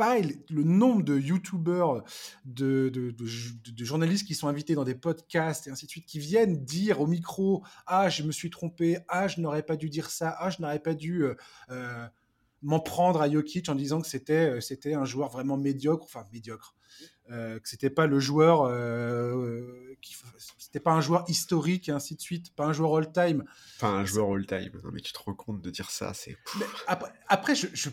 [0.00, 2.04] le nombre de youtubeurs,
[2.44, 6.64] de, de, journalistes qui sont invités dans des podcasts et ainsi de suite, qui viennent
[6.64, 10.34] dire au micro Ah, je me suis trompé, ah, je n'aurais pas dû dire ça,
[10.38, 11.34] ah, je n'aurais pas dû euh,
[11.70, 12.06] euh,
[12.62, 16.24] m'en prendre à Jokic en disant que c'était, euh, c'était un joueur vraiment médiocre, enfin
[16.32, 16.74] médiocre,
[17.28, 18.68] que c'était pas le joueur,
[20.02, 20.16] qui,
[20.58, 23.44] c'était pas un joueur historique et ainsi de suite, pas un joueur all-time.
[23.78, 26.36] Pas un joueur all-time, non mais tu te rends compte de dire ça, c'est.
[26.88, 27.88] Après, après je je,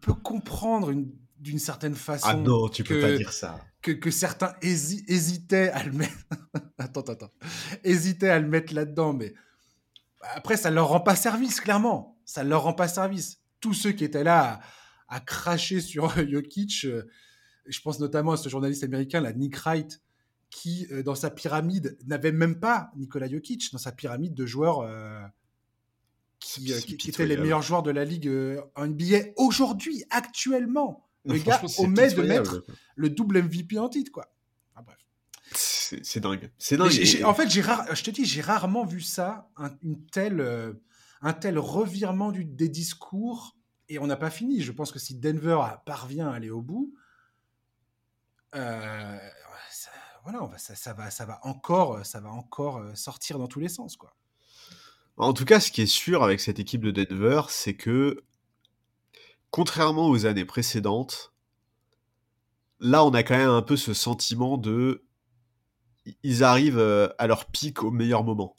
[0.00, 0.92] peux comprendre
[1.38, 2.26] d'une certaine façon.
[2.28, 3.60] Ah non, tu peux pas dire ça.
[3.82, 6.16] Que, que certains hésitaient à le mettre.
[6.78, 7.30] attends, attends.
[7.84, 9.34] Hésitaient à le mettre là-dedans, mais
[10.20, 12.18] après, ça leur rend pas service, clairement.
[12.24, 13.40] Ça leur rend pas service.
[13.60, 14.60] Tous ceux qui étaient là
[15.08, 17.04] à, cracher sur Jokic, euh,
[17.66, 20.00] je pense notamment à ce journaliste américain, là, Nick Wright,
[20.50, 24.80] qui, euh, dans sa pyramide, n'avait même pas Nikola Jokic dans sa pyramide de joueurs.
[24.80, 25.20] Euh,
[26.40, 31.08] qui, euh, était les meilleurs joueurs de la ligue euh, en NBA aujourd'hui, actuellement.
[31.24, 32.64] Le gars omet de mettre
[32.96, 34.32] le double MVP en titre, quoi.
[34.84, 34.98] bref.
[35.52, 36.50] C'est dingue.
[36.58, 36.90] C'est dingue.
[37.24, 40.74] en fait, je te dis, j'ai rarement vu ça, un, une telle, euh,
[41.22, 43.56] un tel revirement du, des discours.
[43.88, 44.60] Et on n'a pas fini.
[44.60, 46.94] Je pense que si Denver parvient à aller au bout,
[48.52, 53.96] voilà, ça, ça, va, ça va encore, ça va encore sortir dans tous les sens,
[53.96, 54.14] quoi.
[55.18, 58.22] En tout cas, ce qui est sûr avec cette équipe de Denver, c'est que,
[59.50, 61.32] contrairement aux années précédentes,
[62.78, 65.04] là, on a quand même un peu ce sentiment de.
[66.22, 68.54] Ils arrivent euh, à leur pic au meilleur moment.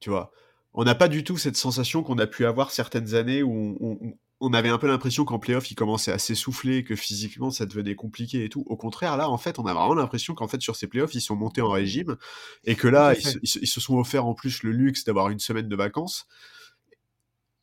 [0.00, 0.32] Tu vois?
[0.72, 3.98] On n'a pas du tout cette sensation qu'on a pu avoir certaines années où on,
[4.00, 4.14] on
[4.52, 8.44] avait un peu l'impression qu'en playoff, il commençait à s'essouffler, que physiquement, ça devenait compliqué
[8.44, 8.64] et tout.
[8.66, 11.20] Au contraire, là, en fait, on a vraiment l'impression qu'en fait, sur ces playoffs, ils
[11.20, 12.16] sont montés en régime
[12.64, 15.76] et que là, ils se, sont offerts en plus le luxe d'avoir une semaine de
[15.76, 16.26] vacances.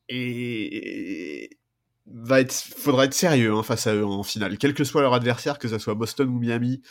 [0.09, 1.57] Et
[2.05, 4.57] va être, faudra être sérieux hein, face à eux en finale.
[4.57, 6.81] Quel que soit leur adversaire, que ce soit Boston ou Miami,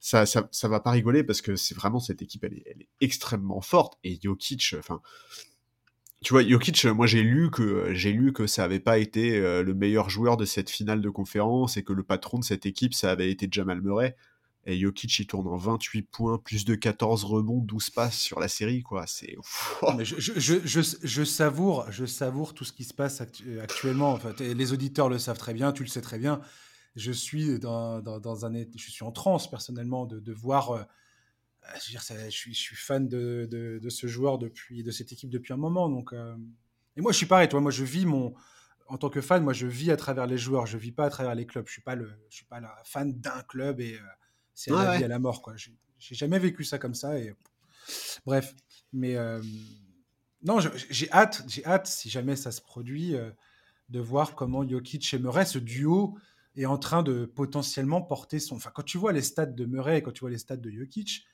[0.00, 2.82] ça, ça, ça va pas rigoler parce que c'est vraiment cette équipe, elle est, elle
[2.82, 3.98] est extrêmement forte.
[4.04, 5.00] Et Jokic, enfin,
[6.22, 9.62] tu vois, Jokic, moi j'ai lu que j'ai lu que ça avait pas été euh,
[9.62, 12.94] le meilleur joueur de cette finale de conférence et que le patron de cette équipe
[12.94, 14.16] ça avait été Jamal Murray.
[14.64, 18.48] Et Jokic il tourne en 28 points, plus de 14 rebonds, 12 passes sur la
[18.48, 19.06] série quoi.
[19.06, 19.36] C'est.
[19.98, 23.20] je, je, savoure, je savoure tout ce qui se passe
[23.60, 24.12] actuellement.
[24.12, 26.40] En les auditeurs le savent très bien, tu le sais très bien.
[26.94, 30.86] Je suis dans, dans un, je suis en transe personnellement de, de voir.
[31.76, 35.52] Je, je, suis, je, suis, fan de, de, ce joueur depuis, de cette équipe depuis
[35.52, 35.88] un moment.
[35.88, 36.36] Donc, euh,
[36.96, 37.48] Et moi, je suis pareil.
[37.48, 38.34] Toi, moi, je vis mon,
[38.88, 40.66] en tant que fan, moi, je vis à travers les joueurs.
[40.66, 41.66] Je vis pas à travers les clubs.
[41.66, 44.00] Je suis pas le, je suis pas la fan d'un club et euh,
[44.54, 45.40] c'est à la vie à la mort.
[45.40, 45.54] Quoi.
[45.56, 47.18] J'ai, jamais vécu ça comme ça.
[47.18, 47.32] Et
[48.26, 48.54] bref,
[48.92, 49.40] mais euh,
[50.42, 50.58] non,
[50.90, 53.14] j'ai hâte, j'ai hâte si jamais ça se produit
[53.88, 56.18] de voir comment Jokic et Murray, ce duo,
[56.56, 58.56] est en train de potentiellement porter son.
[58.56, 60.70] Enfin, quand tu vois les stats de Murray et quand tu vois les stats de
[60.70, 61.24] Jokic,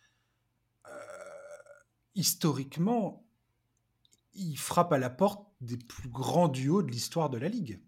[2.19, 3.25] historiquement,
[4.35, 7.81] il frappe à la porte des plus grands duos de l'histoire de la Ligue.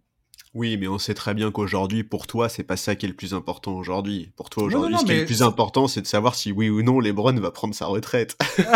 [0.55, 3.14] Oui, mais on sait très bien qu'aujourd'hui, pour toi, c'est pas ça qui est le
[3.14, 4.33] plus important aujourd'hui.
[4.35, 6.83] Pour toi, aujourd'hui, ce qui est le plus important, c'est de savoir si oui ou
[6.83, 8.37] non LeBron va prendre sa retraite.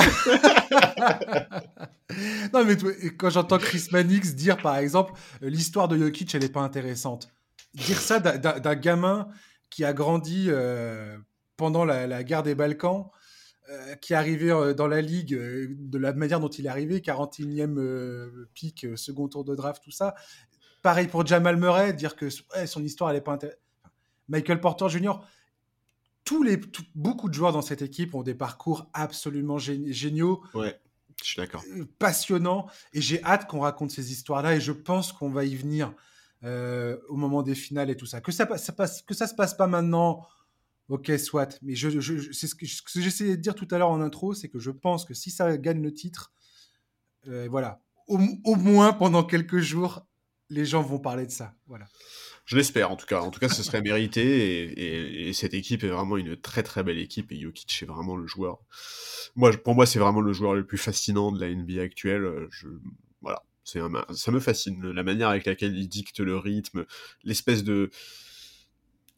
[2.53, 2.77] non, mais
[3.19, 7.29] quand j'entends Chris Mannix dire, par exemple, euh, l'histoire de Jokic, elle n'est pas intéressante.
[7.75, 9.27] Dire ça d'un gamin
[9.69, 11.19] qui a grandi euh,
[11.57, 13.07] pendant la, guerre des Balkans,
[13.71, 16.69] euh, qui est arrivé euh, dans la ligue euh, de la manière dont il est
[16.69, 20.15] arrivé, 41e pic, second tour de draft, tout ça.
[20.83, 23.63] Pareil pour Jamal Murray, dire que son histoire, elle est pas intéressante.
[24.29, 25.13] Michael Porter Jr.,
[26.25, 26.61] tous les,
[26.95, 30.43] beaucoup de joueurs dans cette équipe ont des parcours absolument géniaux.
[30.53, 30.79] Ouais,
[31.23, 31.63] je suis d'accord.
[31.99, 32.67] Passionnants.
[32.93, 34.57] Et j'ai hâte qu'on raconte ces histoires-là.
[34.57, 35.95] Et je pense qu'on va y venir
[36.43, 38.21] au moment des finales et tout ça.
[38.21, 40.27] Que ça, ça passe, que ça se passe pas maintenant
[40.89, 41.59] Ok, soit.
[41.63, 41.89] Mais je,
[42.33, 42.67] c'est ce que,
[43.01, 45.57] j'essayais de dire tout à l'heure en intro, c'est que je pense que si ça
[45.57, 46.33] gagne le titre,
[47.27, 48.19] euh, voilà, au,
[48.57, 50.07] moins pendant quelques jours,
[50.51, 51.55] les gens vont parler de ça.
[51.67, 51.87] Voilà.
[52.45, 53.23] Je l'espère en tout cas.
[53.23, 56.99] En tout cas, ce serait mérité et, cette équipe est vraiment une très très belle
[56.99, 58.59] équipe et Jokic est vraiment le joueur.
[59.37, 62.49] Moi, pour moi, c'est vraiment le joueur le plus fascinant de la NBA actuelle.
[63.23, 63.81] Voilà, c'est
[64.13, 66.85] ça me fascine la manière avec laquelle il dicte le rythme,
[67.23, 67.91] l'espèce de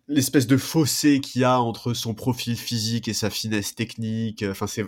[0.09, 4.45] l'espèce de fossé qu'il y a entre son profil physique et sa finesse technique.
[4.49, 4.85] Enfin, c'est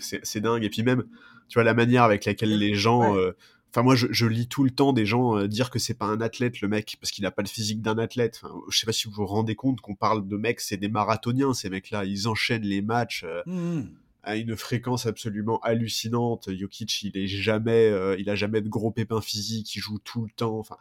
[0.00, 0.64] c'est dingue.
[0.64, 1.04] Et puis même,
[1.48, 3.32] tu vois, la manière avec laquelle les gens euh,
[3.74, 6.20] Enfin, moi, je, lis tout le temps des gens euh, dire que c'est pas un
[6.20, 8.40] athlète, le mec, parce qu'il a pas le physique d'un athlète.
[8.40, 10.88] Enfin, je sais pas si vous vous rendez compte qu'on parle de mecs, c'est des
[10.88, 12.04] marathoniens, ces mecs-là.
[12.04, 13.88] Ils enchaînent les matchs euh, mmh.
[14.22, 16.54] à une fréquence absolument hallucinante.
[16.54, 20.22] Jokic, il est jamais, euh, il a jamais de gros pépins physiques, il joue tout
[20.22, 20.56] le temps.
[20.60, 20.76] Enfin,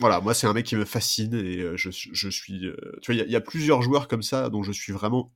[0.00, 2.60] voilà, moi, c'est un mec qui me fascine et je, je, suis.
[3.02, 5.32] tu vois, il y, a plusieurs joueurs comme ça dont je suis vraiment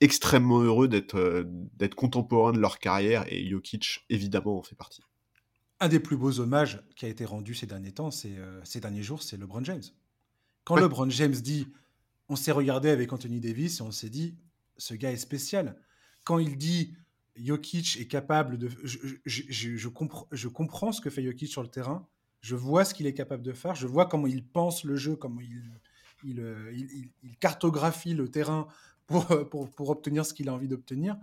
[0.00, 1.46] extrêmement heureux d'être
[1.76, 5.02] d'être contemporain de leur carrière et Jokic, évidemment, en fait partie
[5.80, 9.02] un des plus beaux hommages qui a été rendu ces derniers temps, euh, ces derniers
[9.02, 9.82] jours, c'est LeBron James.
[10.64, 11.66] Quand LeBron James dit,
[12.28, 14.36] on s'est regardé avec Anthony Davis et on s'est dit,
[14.76, 15.80] ce gars est spécial.
[16.24, 16.94] Quand il dit,
[17.34, 21.68] Jokic est capable de, je, je, comprends, je comprends ce que fait Jokic sur le
[21.68, 22.06] terrain.
[22.40, 23.74] Je vois ce qu'il est capable de faire.
[23.74, 25.40] Je vois comment il pense le jeu, comment
[26.24, 26.72] il, euh,
[27.40, 28.66] cartographie le terrain
[29.06, 31.16] pour, pour, pour obtenir ce qu'il a envie d'obtenir.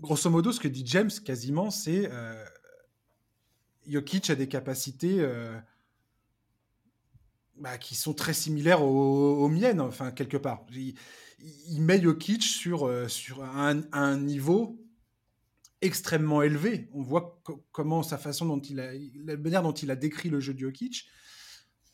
[0.00, 2.44] Grosso modo, ce que dit James quasiment, c'est euh,
[3.86, 5.58] Jokic a des capacités euh,
[7.56, 10.66] bah, qui sont très similaires aux, miennes, enfin, quelque part.
[10.70, 14.78] Il, met Jokic sur, euh, sur un, niveau
[15.82, 16.88] extrêmement élevé.
[16.92, 17.40] On voit
[17.72, 18.92] comment sa façon dont il a,
[19.24, 21.06] la manière dont il a décrit le jeu de Jokic,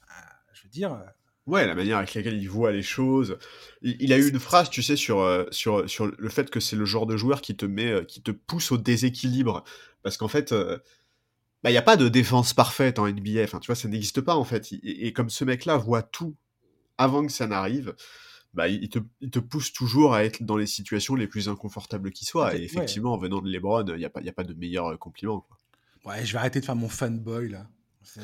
[0.03, 0.14] euh,
[0.55, 1.03] je veux dire.
[1.47, 3.37] Ouais, la manière avec laquelle il voit les choses.
[3.83, 6.85] Il, a eu une phrase, tu sais, sur, sur, sur le fait que c'est le
[6.85, 9.64] genre de joueur qui te met, qui te pousse au déséquilibre.
[10.05, 10.55] Parce qu'en fait,
[11.62, 13.43] bah, il n'y a pas de défense parfaite en NBA.
[13.45, 14.72] Enfin, tu vois, ça n'existe pas, en fait.
[14.83, 16.35] Et, comme ce mec-là voit tout
[16.99, 17.95] avant que ça n'arrive,
[18.55, 22.11] bah, il, te, il, te, pousse toujours à être dans les situations les plus inconfortables
[22.11, 22.57] qui soient.
[22.57, 25.40] Et effectivement, venant de LeBron, il n'y a, pas, a pas de meilleur euh, compliment.
[25.40, 25.57] Quoi.
[26.05, 27.66] Ouais, je vais arrêter de faire mon fanboy, là.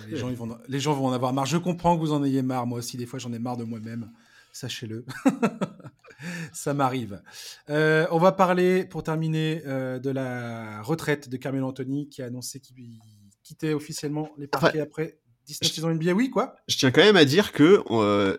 [0.09, 1.47] Les gens, ils vont, les gens vont en avoir marre.
[1.47, 2.67] Je comprends que vous en ayez marre.
[2.67, 4.11] Moi aussi, des fois, j'en ai marre de moi-même.
[4.53, 5.05] Sachez-le.
[6.53, 7.23] ça m'arrive.
[7.71, 12.27] Euh, on va parler, pour terminer, euh, de la retraite de Carmelo Anthony qui a
[12.27, 12.99] annoncé qu'il
[13.43, 16.57] quitter officiellement les parquets après 19 saisons NBA, oui, quoi?
[16.69, 18.37] Je tiens quand même à dire que, euh,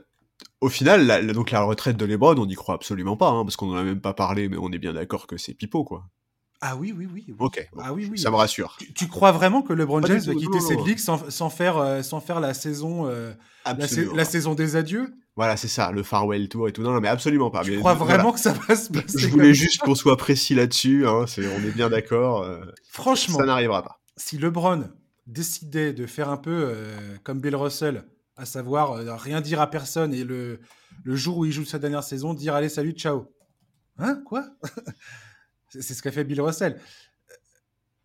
[0.61, 3.55] au final, la, donc la retraite de LeBron, on n'y croit absolument pas, hein, parce
[3.55, 6.05] qu'on en a même pas parlé, mais on est bien d'accord que c'est pipeau, quoi.
[6.61, 7.25] Ah oui, oui, oui.
[7.39, 8.19] Ok, ah, oui, oui.
[8.19, 8.77] ça me rassure.
[8.93, 12.19] Tu, crois vraiment que LeBron James va quitter cette ligue sans, sans, faire, euh, sans
[12.19, 13.31] faire la saison, euh,
[14.13, 15.13] la, saison des adieux?
[15.37, 16.81] Voilà, c'est ça, le farewell tour et tout.
[16.81, 17.63] Non, non mais absolument pas.
[17.63, 21.07] Tu crois vraiment que ça va se passer Je voulais juste qu'on soit précis là-dessus.
[21.07, 22.45] Hein, on est bien d'accord.
[22.89, 24.01] Franchement, ça n'arrivera pas.
[24.17, 24.89] Si LeBron
[25.29, 28.03] décidait de faire un peu euh, comme Bill Russell,
[28.39, 30.59] à savoir euh, rien dire à personne et le,
[31.03, 33.33] le jour où il joue sa dernière saison, dire allez, salut, ciao.
[33.97, 34.47] Hein Quoi?
[35.69, 36.73] C'est ce qu'a fait Bill Russell.
[36.73, 37.33] Euh,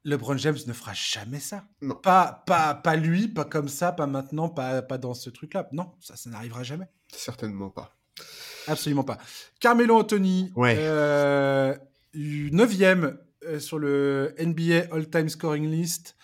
[0.04, 1.64] LeBron James ne fera jamais ça.
[1.80, 1.94] Non.
[1.94, 5.68] Pas, pas, pas lui, pas comme ça, pas maintenant, pas, pas dans ce truc-là.
[5.72, 6.88] Non, ça, ça n'arrivera jamais.
[7.12, 7.96] Certainement pas.
[8.66, 9.18] Absolument pas.
[9.60, 10.76] Carmelo Anthony, ouais.
[10.78, 11.76] euh,
[12.14, 13.16] 9e
[13.58, 16.16] sur le NBA All-Time Scoring List.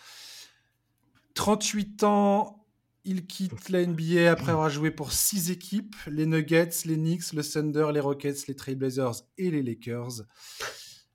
[1.35, 2.60] 38 ans,
[3.05, 7.43] il quitte la NBA après avoir joué pour six équipes les Nuggets, les Knicks, le
[7.43, 10.23] Thunder, les Rockets, les Trailblazers et les Lakers.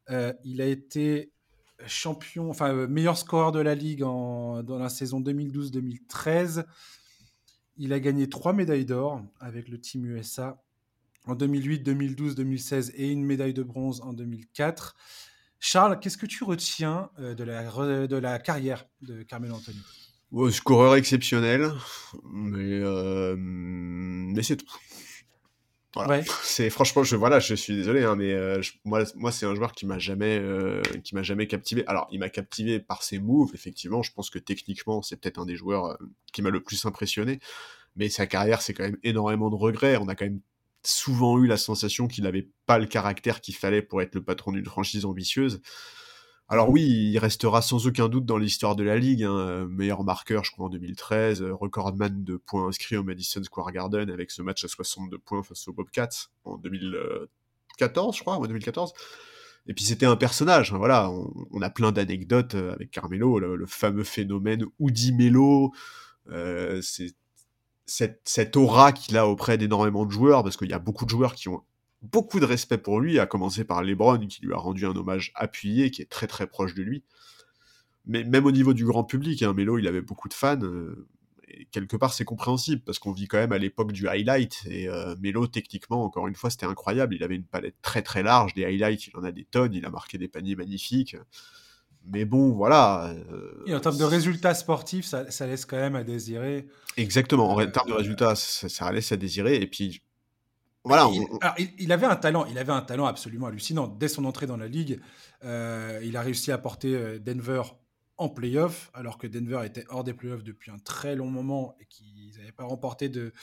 [0.10, 1.32] Euh, il a été
[1.88, 6.66] champion, enfin euh, meilleur scoreur de la ligue dans la saison 2012-2013.
[7.78, 10.64] Il a gagné trois médailles d'or avec le Team USA
[11.26, 14.96] en 2008, 2012, 2016 et une médaille de bronze en 2004.
[15.60, 19.82] Charles, qu'est-ce que tu retiens euh, de la, de la carrière de Carmelo Anthony?
[20.52, 21.72] Scoreur exceptionnel,
[22.24, 24.68] mais, euh, mais c'est tout.
[25.96, 26.24] Voilà.
[26.44, 29.72] C'est franchement, je voilà, je suis désolé, hein, mais euh, moi, moi, c'est un joueur
[29.72, 31.86] qui m'a jamais, euh, qui m'a jamais captivé.
[31.88, 34.04] Alors, il m'a captivé par ses moves, effectivement.
[34.04, 35.98] Je pense que techniquement, c'est peut-être un des joueurs
[36.34, 37.40] qui m'a le plus impressionné.
[37.96, 39.96] Mais sa carrière, c'est quand même énormément de regrets.
[39.96, 40.42] On a quand même
[40.84, 44.52] souvent eu la sensation qu'il n'avait pas le caractère qu'il fallait pour être le patron
[44.52, 45.62] d'une franchise ambitieuse.
[46.48, 50.04] Alors oui, il restera sans aucun doute dans l'histoire de la Ligue, hein, euh, meilleur
[50.04, 54.30] marqueur je crois en 2013, euh, recordman de points inscrits au Madison Square Garden avec
[54.30, 58.94] ce match à 62 points face aux Bobcats en 2014 je crois, en 2014.
[59.68, 61.10] Et puis c'était un personnage, hein, voilà,
[61.52, 65.74] on, a plein d'anecdotes euh, avec Carmelo, le, fameux phénomène Oudi Melo,
[67.88, 71.34] cette aura qu'il a auprès d'énormément de joueurs, parce qu'il y a beaucoup de joueurs
[71.34, 71.64] qui ont
[72.12, 75.32] beaucoup de respect pour lui, à commencer par LeBron, qui lui a rendu un hommage
[75.36, 77.04] appuyé, qui est très très proche de lui.
[78.06, 80.60] Mais même au niveau du grand public, hein, Melo, il avait beaucoup de fans.
[80.62, 81.08] Euh,
[81.48, 84.64] et quelque part, c'est compréhensible parce qu'on vit quand même à l'époque du highlight.
[84.70, 87.16] Et euh, Melo, techniquement, encore une fois, c'était incroyable.
[87.16, 88.54] Il avait une palette très très large.
[88.54, 89.74] Des highlights, il en a des tonnes.
[89.74, 91.16] Il a marqué des paniers magnifiques.
[92.08, 93.16] Mais bon, voilà.
[93.32, 96.68] Euh, et en termes de résultats sportifs, ça, ça, laisse quand même à désirer.
[96.98, 97.50] Exactement.
[97.50, 99.56] En termes de résultats, ça, ça laisse à désirer.
[99.56, 100.04] Et puis,
[100.86, 101.10] voilà.
[101.78, 103.88] Il, avait un talent, il avait un talent absolument hallucinant.
[103.88, 105.02] Dès son entrée dans la ligue,
[105.44, 107.64] euh, il a réussi à porter Denver
[108.18, 111.86] en playoff, alors que Denver était hors des playoffs depuis un très long moment et
[111.86, 113.34] qu'ils n'avaient pas remporté de,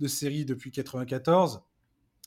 [0.00, 1.62] de série depuis 94.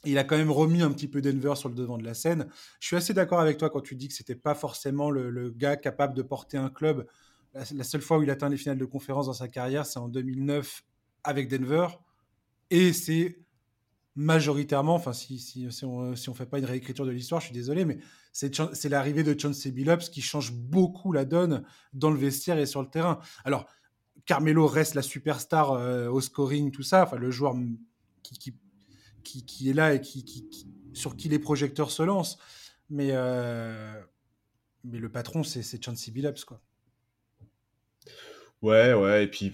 [0.05, 2.47] Il a quand même remis un petit peu Denver sur le devant de la scène.
[2.79, 5.77] Je suis assez d'accord avec toi quand tu dis que c'était pas forcément le, gars
[5.77, 7.07] capable de porter un club.
[7.53, 10.09] La, seule fois où il atteint les finales de conférence dans sa carrière, c'est en
[10.09, 10.83] 2009
[11.23, 11.87] avec Denver.
[12.69, 13.42] Et c'est
[14.15, 17.97] majoritairement, enfin si, on ne fait pas une réécriture de l'histoire, je suis désolé, mais
[18.31, 22.81] c'est l'arrivée de Chauncey Billups qui change beaucoup la donne dans le vestiaire et sur
[22.81, 23.19] le terrain.
[23.43, 23.65] Alors,
[24.25, 27.55] Carmelo reste la superstar euh, au scoring, tout ça, enfin le joueur
[28.21, 30.01] qui, est là et
[30.93, 32.37] sur qui les projecteurs se lancent.
[32.89, 33.99] Mais, euh,
[34.83, 36.61] le patron, c'est Chauncey Billups, quoi.
[38.61, 39.51] Ouais, ouais, et puis...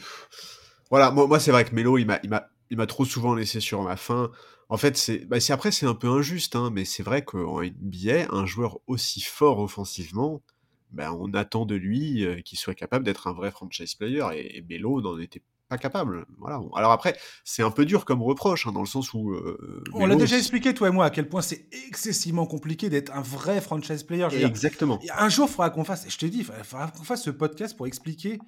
[0.92, 2.50] voilà, moi c'est vrai que Melo, il m'a
[2.88, 4.32] trop souvent laissé sur ma faim.
[4.70, 8.28] En fait, c'est bah, après, c'est un peu injuste, hein, mais c'est vrai qu'en NBA,
[8.32, 10.44] un joueur aussi fort offensivement,
[10.92, 14.64] bah, on attend de lui euh, qu'il soit capable d'être un vrai franchise player, et,
[14.70, 16.26] Melo n'en était pas capable.
[16.38, 16.62] Voilà.
[16.76, 19.32] Alors après, c'est un peu dur comme reproche, hein, dans le sens où...
[19.32, 23.12] Euh, on l'a déjà expliqué, toi et moi, à quel point c'est excessivement compliqué d'être
[23.16, 24.28] un vrai franchise player.
[24.32, 25.00] Exactement.
[25.16, 27.76] un jour, il faudra qu'on fasse, je te dis, il faudra qu'on fasse ce podcast
[27.78, 28.40] pour expliquer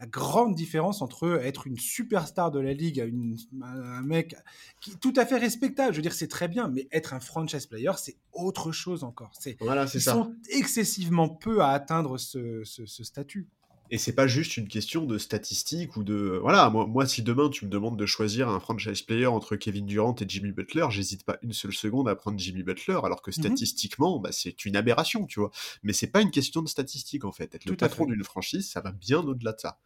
[0.00, 4.34] la grande différence entre être une superstar de la ligue, une, un mec
[4.80, 7.20] qui est tout à fait respectable, je veux dire, c'est très bien, mais être un
[7.20, 9.32] franchise player, c'est autre chose encore.
[9.38, 10.14] C'est, voilà, c'est ils ça.
[10.14, 13.46] sont excessivement peu à atteindre ce, ce, statut.
[13.90, 16.38] Et c'est pas juste une question de statistiques ou de.
[16.40, 19.84] Voilà, moi, moi, si demain tu me demandes de choisir un franchise player entre Kevin
[19.84, 23.30] Durant et Jimmy Butler, j'hésite pas une seule seconde à prendre Jimmy Butler, alors que
[23.30, 23.44] mhm.
[23.44, 25.50] statistiquement, bah, c'est une aberration, tu vois.
[25.82, 27.54] Mais c'est pas une question de statistiques, en fait.
[27.54, 29.78] Être le patron d'une franchise, ça va bien au-delà de ça.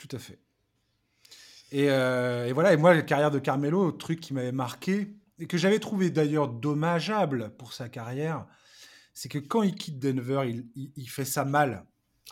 [0.00, 0.38] Tout à fait.
[1.74, 5.58] Euh, et, voilà, et moi, la carrière de Carmelo, truc qui m'avait marqué, et que
[5.58, 8.46] j'avais trouvé d'ailleurs dommageable pour sa carrière,
[9.12, 11.84] c'est que quand il quitte Denver, il, fait ça mal.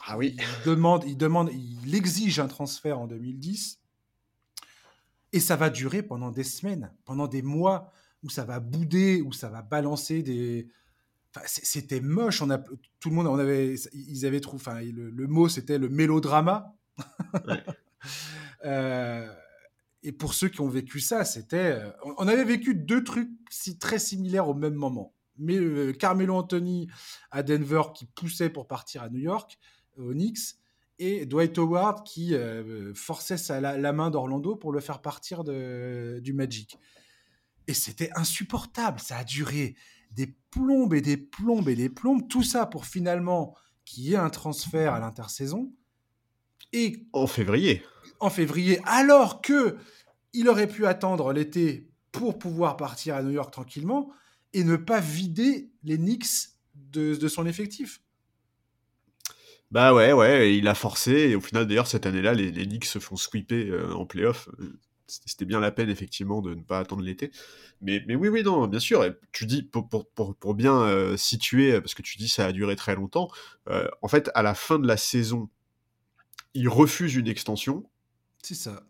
[0.07, 0.35] Ah oui.
[0.39, 3.81] Il demande, il demande, il exige un transfert en 2010,
[5.35, 7.93] et ça va durer pendant des semaines, pendant des mois,
[8.23, 10.69] où ça va bouder, où ça va balancer des.
[11.37, 12.41] Enfin, c'était moche.
[12.41, 14.63] On a tout le monde, on avait, ils avaient trouvé.
[14.63, 16.78] Enfin, le, le mot c'était le mélodrama.
[18.65, 19.33] Euh,
[20.03, 21.73] et pour ceux qui ont vécu ça, c'était.
[21.73, 25.15] Euh, on avait vécu deux trucs si, très similaires au même moment.
[25.37, 26.89] Mais euh, Carmelo Anthony
[27.31, 29.59] à Denver qui poussait pour partir à New York,
[29.97, 30.57] au Knicks,
[30.99, 32.35] et Dwight Howard qui
[32.97, 36.77] forçait la, main d'Orlando pour le faire partir du Magic.
[37.69, 38.99] Et c'était insupportable.
[38.99, 39.77] Ça a duré
[40.11, 42.27] des plombes et des plombes et des plombes.
[42.29, 45.73] Tout ça pour finalement qu'il y ait un transfert à l'intersaison
[46.73, 47.83] et en février.
[48.21, 49.77] En février, alors que
[50.33, 54.11] il aurait pu attendre l'été pour pouvoir partir à New York tranquillement
[54.53, 58.01] et ne pas vider les Knicks de, son effectif.
[59.71, 62.99] Bah ouais, ouais, il a forcé, et au final, d'ailleurs, cette année-là, les, Knicks se
[62.99, 64.49] font sweeper euh, en playoff.
[65.07, 67.31] C'était bien la peine, effectivement, de ne pas attendre l'été.
[67.83, 69.05] Mais, mais oui, oui, non, bien sûr.
[69.05, 70.07] Et tu dis, pour, pour,
[70.37, 73.29] pour, bien euh, situer, parce que tu dis ça a duré très longtemps,
[73.69, 75.51] euh, en fait, à la fin de la saison
[76.55, 77.85] il refuse une extension.
[78.43, 78.83] C'est ça.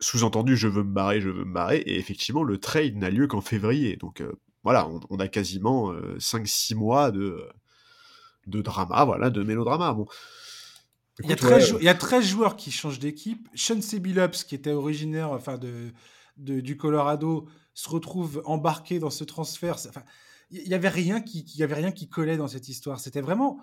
[0.00, 1.78] Sous-entendu, je veux me barrer, je veux me barrer.
[1.78, 3.96] Et effectivement, le trade n'a lieu qu'en février.
[3.96, 4.32] Donc euh,
[4.64, 7.48] voilà, on, a quasiment 5-6 euh, mois de,
[8.46, 9.92] de drama, voilà, de mélodrama.
[9.92, 10.06] Bon.
[11.22, 13.48] il, y a 13 il y a 13 joueurs qui changent d'équipe.
[13.54, 15.92] Sean Billups, qui était originaire enfin, de,
[16.36, 19.76] du Colorado, se retrouve embarqué dans ce transfert.
[19.88, 20.02] Enfin,
[20.50, 23.00] il n'y avait, rien qui, y avait rien qui collait dans cette histoire.
[23.00, 23.58] C'était vraiment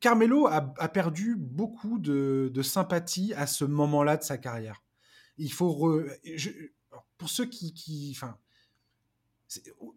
[0.00, 4.82] Carmelo a, perdu beaucoup de, sympathie à ce moment-là de sa carrière.
[5.36, 6.02] Il faut
[7.18, 8.36] pour ceux qui, enfin,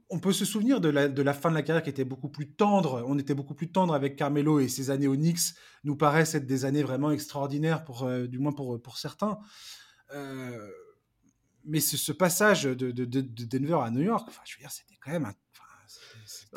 [0.10, 3.04] on peut se souvenir de la, fin de la carrière qui était beaucoup plus tendre.
[3.08, 6.46] On était beaucoup plus tendre avec Carmelo et ses années au Knicks nous paraissent être
[6.46, 9.40] des années vraiment extraordinaires pour, euh, du moins pour, certains.
[10.14, 10.70] Euh,
[11.66, 15.26] mais ce, passage de, Denver à New York, enfin, je veux dire, c'était quand même
[15.26, 15.34] un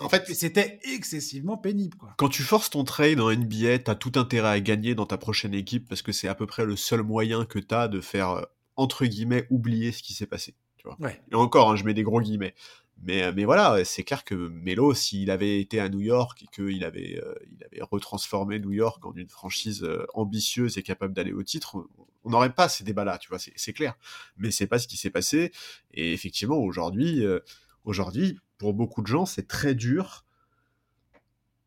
[0.01, 1.97] en fait, c'était excessivement pénible.
[1.97, 2.15] Quoi.
[2.17, 5.19] Quand tu forces ton trade en NBA, tu as tout intérêt à gagner dans ta
[5.19, 8.01] prochaine équipe parce que c'est à peu près le seul moyen que tu as de
[8.01, 8.43] faire, euh,
[8.77, 10.55] entre guillemets, oublier ce qui s'est passé.
[10.77, 10.99] Tu vois.
[11.31, 12.55] Et encore, hein, je mets des gros guillemets.
[13.03, 16.47] Mais, euh, mais voilà, c'est clair que Melo, s'il avait été à New York et
[16.47, 21.33] qu'il avait, euh, il avait retransformé New York en une franchise ambitieuse et capable d'aller
[21.33, 21.87] au titre,
[22.27, 23.95] on n'aurait pas ces débats-là, tu vois, c'est clair.
[24.37, 25.53] Mais c'est pas ce qui s'est passé.
[25.93, 27.39] Et effectivement, aujourd'hui, euh,
[27.85, 30.25] aujourd'hui, pour beaucoup de gens, c'est très dur.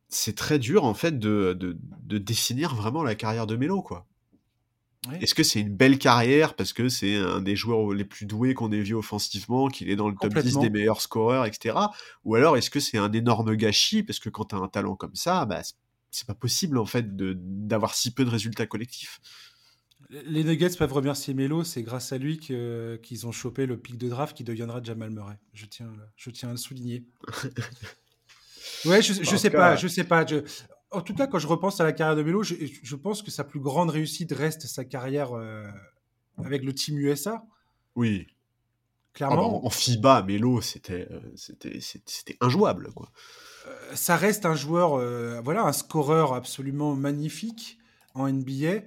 [0.08, 4.08] C'est très dur, en fait, de, de, de, définir vraiment la carrière de Melo, quoi.
[5.22, 8.54] Est-ce que c'est une belle carrière parce que c'est un des joueurs les plus doués
[8.54, 11.76] qu'on ait vu offensivement, qu'il est dans le top 10 des meilleurs scoreurs, etc.
[12.26, 14.96] Ou alors est-ce que c'est un énorme gâchis parce que quand tu as un talent
[14.96, 15.62] comme ça, bah,
[16.12, 19.22] c'est pas possible en fait d'avoir si peu de résultats collectifs?
[20.10, 24.10] Les Nuggets peuvent remercier Melo, c'est grâce à lui qu'ils ont chopé le pic de
[24.10, 25.38] draft qui deviendra Jamal Murray.
[25.53, 27.05] Je tiens, je tiens à le souligner.
[28.86, 30.26] ouais, je, je sais pas, je sais pas.
[30.26, 30.43] Je,
[30.91, 33.43] en tout cas, quand je repense à la carrière de Melo, je, pense que sa
[33.43, 35.68] plus grande réussite reste sa carrière euh,
[36.43, 37.43] avec le Team USA.
[37.95, 38.28] Oui.
[39.14, 39.57] Clairement.
[39.57, 42.91] Ah bah, en, FIBA, Melo, c'était euh, c'était injouable.
[42.93, 43.12] Quoi.
[43.68, 44.97] Euh, ça reste un joueur,
[45.43, 47.78] voilà, un scoreur absolument magnifique
[48.16, 48.82] en NBA.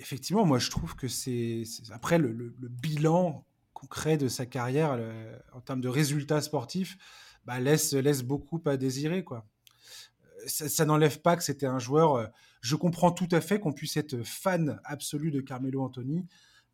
[0.00, 1.62] Effectivement, moi, je trouve que c'est.
[1.90, 4.98] Après, le, bilan concret de sa carrière
[5.52, 6.96] en termes de résultats sportifs
[7.44, 9.22] bah, laisse, laisse beaucoup à désirer.
[9.22, 9.46] quoi
[10.46, 12.14] ça, n'enlève pas que c'était un joueur.
[12.14, 12.26] Euh,
[12.60, 16.26] je comprends tout à fait qu'on puisse être fan absolu de Carmelo Anthony,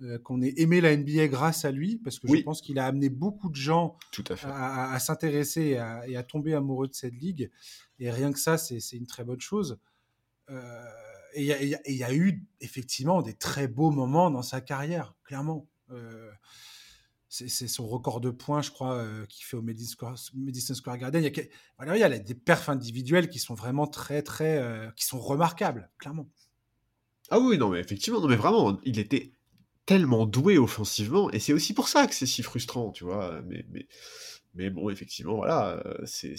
[0.03, 2.87] euh, qu'on ait aimé la NBA grâce à lui, parce que je pense qu'il a
[2.87, 3.97] amené beaucoup de gens
[4.45, 7.51] à, s'intéresser et, à, tomber amoureux de cette ligue.
[7.99, 9.79] Et rien que ça, c'est une très bonne chose.
[10.51, 10.85] Euh,
[11.35, 15.69] et il y, a eu effectivement des très beaux moments dans sa carrière, clairement
[17.35, 21.23] c'est son record de points, je crois, euh, qu'il fait au Madison Square, Garden.
[21.23, 21.43] Il y, a,
[21.79, 25.19] voilà, il y a des perfs individuels qui sont vraiment très, très, euh, qui sont
[25.19, 26.29] remarquables, clairement.
[27.31, 29.33] Ah oui, non, mais effectivement, non, mais vraiment, il était
[29.85, 33.43] tellement doué offensivement, et c'est aussi pour ça que c'est si frustrant, tu vois.
[33.43, 33.89] Mais, mais,
[34.55, 36.37] mais bon, effectivement, voilà, euh, c'est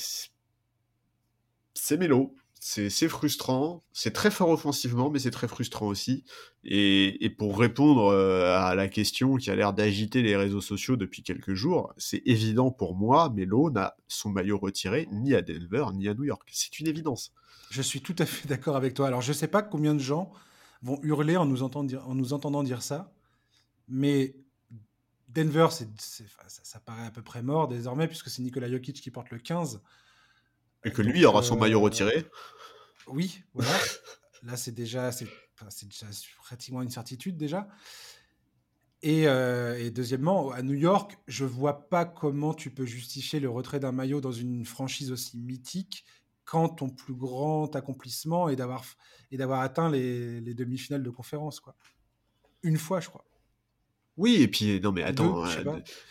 [1.73, 6.24] c'est Mélo c'est frustrant, c'est très fort offensivement, mais c'est très frustrant aussi.
[6.64, 11.22] Et, pour répondre euh, à la question qui a l'air d'agiter les réseaux sociaux depuis
[11.22, 16.08] quelques jours, c'est évident pour moi, Melo n'a son maillot retiré ni à Denver ni
[16.08, 16.49] à New York.
[16.51, 17.34] C'est une évidence.
[17.70, 19.08] Je suis tout à fait d'accord avec toi.
[19.08, 20.32] Alors je ne sais pas combien de gens
[20.82, 23.14] vont hurler en nous, entendant dire, ça,
[23.88, 24.36] mais
[25.30, 25.86] Denver, ça,
[26.47, 29.82] ça, paraît à peu près mort désormais, puisque c'est Nikola Jokic qui porte le 15.
[30.86, 32.25] Et que lui aura son maillot euh, retiré.
[33.07, 33.71] Oui, voilà.
[34.43, 35.25] Là, c'est déjà, c'est,
[35.83, 36.07] déjà
[36.38, 37.67] pratiquement une certitude déjà.
[39.05, 43.79] Euh, et, deuxièmement, à New York, je vois pas comment tu peux justifier le retrait
[43.79, 46.05] d'un maillot dans une franchise aussi mythique
[46.43, 48.83] quand ton plus grand accomplissement est d'avoir,
[49.31, 51.59] et d'avoir atteint les, les demi-finales de conférence.
[51.59, 51.75] Quoi.
[52.63, 53.25] Une fois, je crois.
[54.18, 55.49] Oui, et puis non mais attends, euh,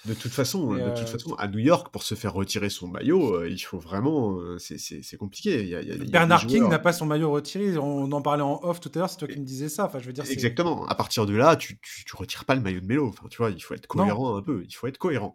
[0.04, 2.86] de, toute façon, de toute euh, façon, à New York, pour se faire retirer son
[2.86, 5.62] maillot, euh, il faut vraiment, c'est compliqué.
[5.62, 7.78] Il y a, Bernard King n'a pas son maillot retiré.
[7.78, 9.10] On en parlait en off tout à l'heure.
[9.10, 9.86] C'est toi qui me disais ça.
[9.86, 10.24] Enfin, je veux dire.
[10.28, 10.86] Exactement.
[10.86, 13.08] À partir de là, tu, tu, retires pas le maillot de Mélo.
[13.08, 14.62] Enfin, tu vois, il faut être cohérent un peu.
[14.68, 15.32] Il faut être cohérent.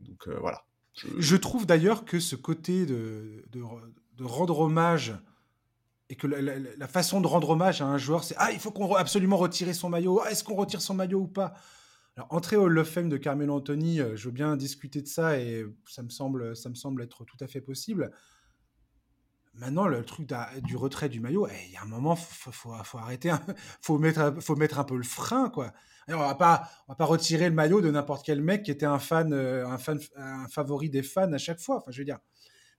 [0.00, 0.64] Donc voilà.
[1.18, 1.36] Je...
[1.36, 5.14] trouve d'ailleurs que ce côté de, de, rendre hommage
[6.08, 8.94] et que la, façon de rendre hommage à un joueur, c'est ah il faut qu'on
[8.94, 10.20] absolument retirer son maillot.
[10.24, 11.54] Ah, est-ce qu'on retire son maillot ou pas?
[12.16, 15.38] Alors, entrer au of Fame de Carmelo Anthony, euh, je veux bien discuter de ça
[15.38, 18.12] et ça me semble, ça me semble être tout à fait possible.
[19.54, 20.32] Maintenant, le truc
[20.64, 23.54] du retrait du maillot, eh, il y a un moment, faut, faut, faut arrêter, il
[23.82, 25.72] faut mettre, faut mettre un peu le frein, quoi.
[26.08, 28.86] on va pas, on va pas retirer le maillot de n'importe quel mec qui était
[28.86, 31.76] un fan, euh, un fan, un favori des fans à chaque fois.
[31.78, 32.18] Enfin, je veux dire,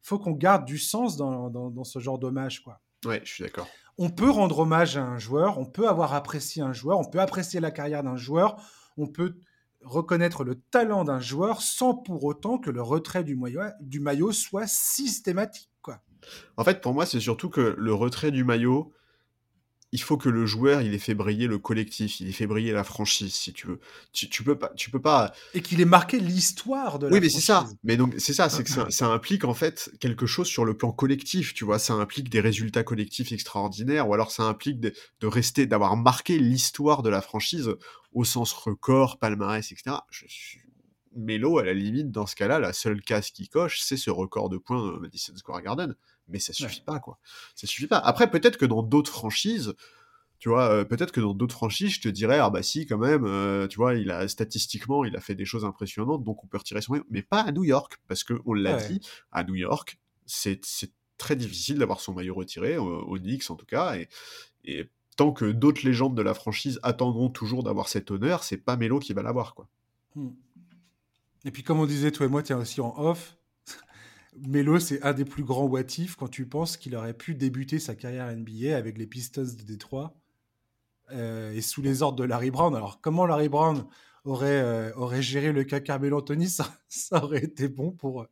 [0.01, 2.81] faut qu'on garde du sens dans, dans, ce genre d'hommage, quoi.
[3.05, 3.67] Ouais, je suis d'accord.
[3.97, 7.21] On peut rendre hommage à un joueur, on peut avoir apprécié un joueur, on peut
[7.21, 8.57] apprécier la carrière d'un joueur,
[8.97, 9.37] on peut
[9.81, 15.69] reconnaître le talent d'un joueur sans pour autant que le retrait du maillot, soit systématique.
[16.57, 18.91] En fait, pour moi, c'est surtout que le retrait du maillot,
[19.95, 22.73] il faut que le joueur il ait fait briller le collectif, il ait fait briller
[22.73, 23.79] la franchise si tu veux.
[24.11, 25.33] Tu, tu peux pas, tu peux pas.
[25.53, 27.13] Et qu'il ait marqué l'histoire de la.
[27.13, 27.65] Oui, mais c'est ça.
[27.85, 30.91] Mais donc c'est ça, c'est que ça, implique en fait quelque chose sur le plan
[30.91, 31.79] collectif, tu vois.
[31.79, 34.91] Ça implique des résultats collectifs extraordinaires, ou alors ça implique de,
[35.23, 37.71] rester, d'avoir marqué l'histoire de la franchise
[38.11, 39.95] au sens record, palmarès, etc.
[40.11, 40.59] Je suis
[41.15, 44.49] Melo, à la limite, dans ce cas-là, la seule case qui coche, c'est ce record
[44.49, 45.95] de points Madison Square Garden
[46.27, 47.19] mais ça suffit pas quoi.
[47.55, 47.97] Ça suffit pas.
[47.97, 49.73] Après peut-être que dans d'autres franchises,
[50.39, 52.97] tu vois, euh, peut-être que dans d'autres franchises, je te dirais ah bah si quand
[52.97, 56.47] même, euh, tu vois, il a statistiquement, il a fait des choses impressionnantes, donc on
[56.47, 58.99] peut retirer son maillot, mais pas à New York parce que on l'a dit,
[59.31, 60.59] à New York, c'est
[61.17, 64.09] très difficile d'avoir son maillot retiré au, Knicks en tout cas et,
[64.65, 68.75] et tant que d'autres légendes de la franchise attendront toujours d'avoir cet honneur, c'est pas
[68.75, 69.69] Melo qui va l'avoir quoi.
[70.15, 70.31] Hmm.
[71.45, 73.37] Et puis comme on disait toi et moi, tiens aussi en off,
[74.39, 75.83] Melo, c'est un des plus grands what
[76.17, 80.15] quand tu penses qu'il aurait pu débuter sa carrière NBA avec les Pistons de Détroit
[81.11, 82.75] et sous les ordres de Larry Brown.
[82.75, 83.85] Alors, comment Larry Brown
[84.23, 88.25] aurait, aurait géré le cas Carmelo Anthony, ça, ça, aurait été bon pour.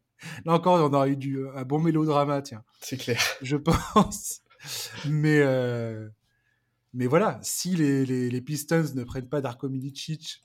[0.46, 2.64] Là encore, on aurait eu du, un bon mélodrama, tiens.
[2.82, 3.22] C'est clair.
[3.42, 4.42] Je pense.
[5.06, 5.42] Mais,
[6.94, 10.44] mais voilà, si les, les, Pistons ne prennent pas Darko Milicic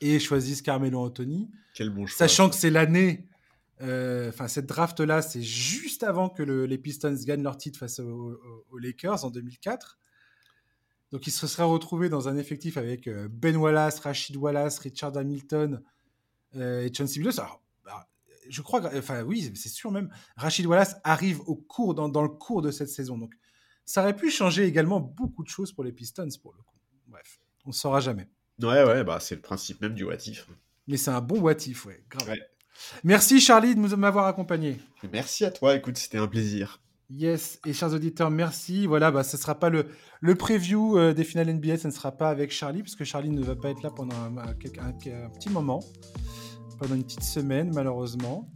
[0.00, 3.37] et choisissent Carmelo Anthony, Quel bon choix, sachant que c'est l'année euh,
[3.80, 8.38] enfin, cette draft-là, c'est juste avant que les Pistons gagnent leur titre face aux,
[8.78, 9.98] Lakers en 2004.
[11.10, 15.16] Donc, ils se seraient retrouvés dans un effectif avec euh, Ben Wallace, Rachid Wallace, Richard
[15.16, 15.82] Hamilton
[16.56, 17.38] euh, et Chauncey Billups.
[17.38, 18.06] Alors, bah,
[18.48, 22.28] je crois, enfin oui, c'est sûr même, Rachid Wallace arrive au cours, dans, dans, le
[22.28, 23.16] cours de cette saison.
[23.16, 23.34] Donc,
[23.86, 26.76] ça aurait pu changer également beaucoup de choses pour les Pistons, pour le coup.
[27.06, 28.28] Bref, on ne saura jamais.
[28.60, 30.16] Ouais, ouais, bah, c'est le principe même du what
[30.88, 32.28] Mais c'est un bon what ouais, grave.
[32.28, 32.40] Ouais.
[33.04, 34.78] Merci Charlie de m'avoir accompagné.
[35.12, 36.80] Merci à toi, écoute, c'était un plaisir.
[37.10, 38.86] Yes, et chers auditeurs, merci.
[38.86, 39.86] Voilà, bah, ce ne sera pas le,
[40.20, 43.30] le preview euh, des finales NBA, ce ne sera pas avec Charlie, parce que Charlie
[43.30, 45.80] ne va pas être là pendant un, petit moment,
[46.78, 48.46] pendant une petite semaine, malheureusement.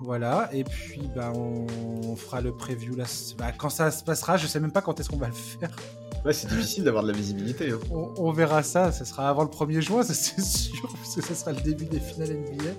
[0.00, 3.04] Voilà, et puis bah, on, fera le preview là,
[3.38, 4.38] bah, quand ça se passera.
[4.38, 5.74] Je sais même pas quand est-ce qu'on va le faire.
[6.24, 7.70] Ouais, c'est difficile d'avoir de la visibilité.
[7.70, 7.78] Hein.
[7.90, 11.52] On, verra ça, ce sera avant le 1er juin, c'est sûr, parce que ce sera
[11.52, 12.70] le début des finales NBA.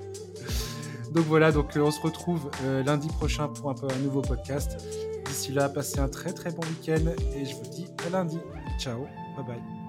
[1.15, 4.77] Donc voilà, donc euh, on se retrouve euh, lundi prochain pour un, un nouveau podcast.
[5.25, 8.37] D'ici là, passez un très très bon week-end et je vous dis à lundi.
[8.77, 9.07] Ciao,
[9.37, 9.84] bye bye.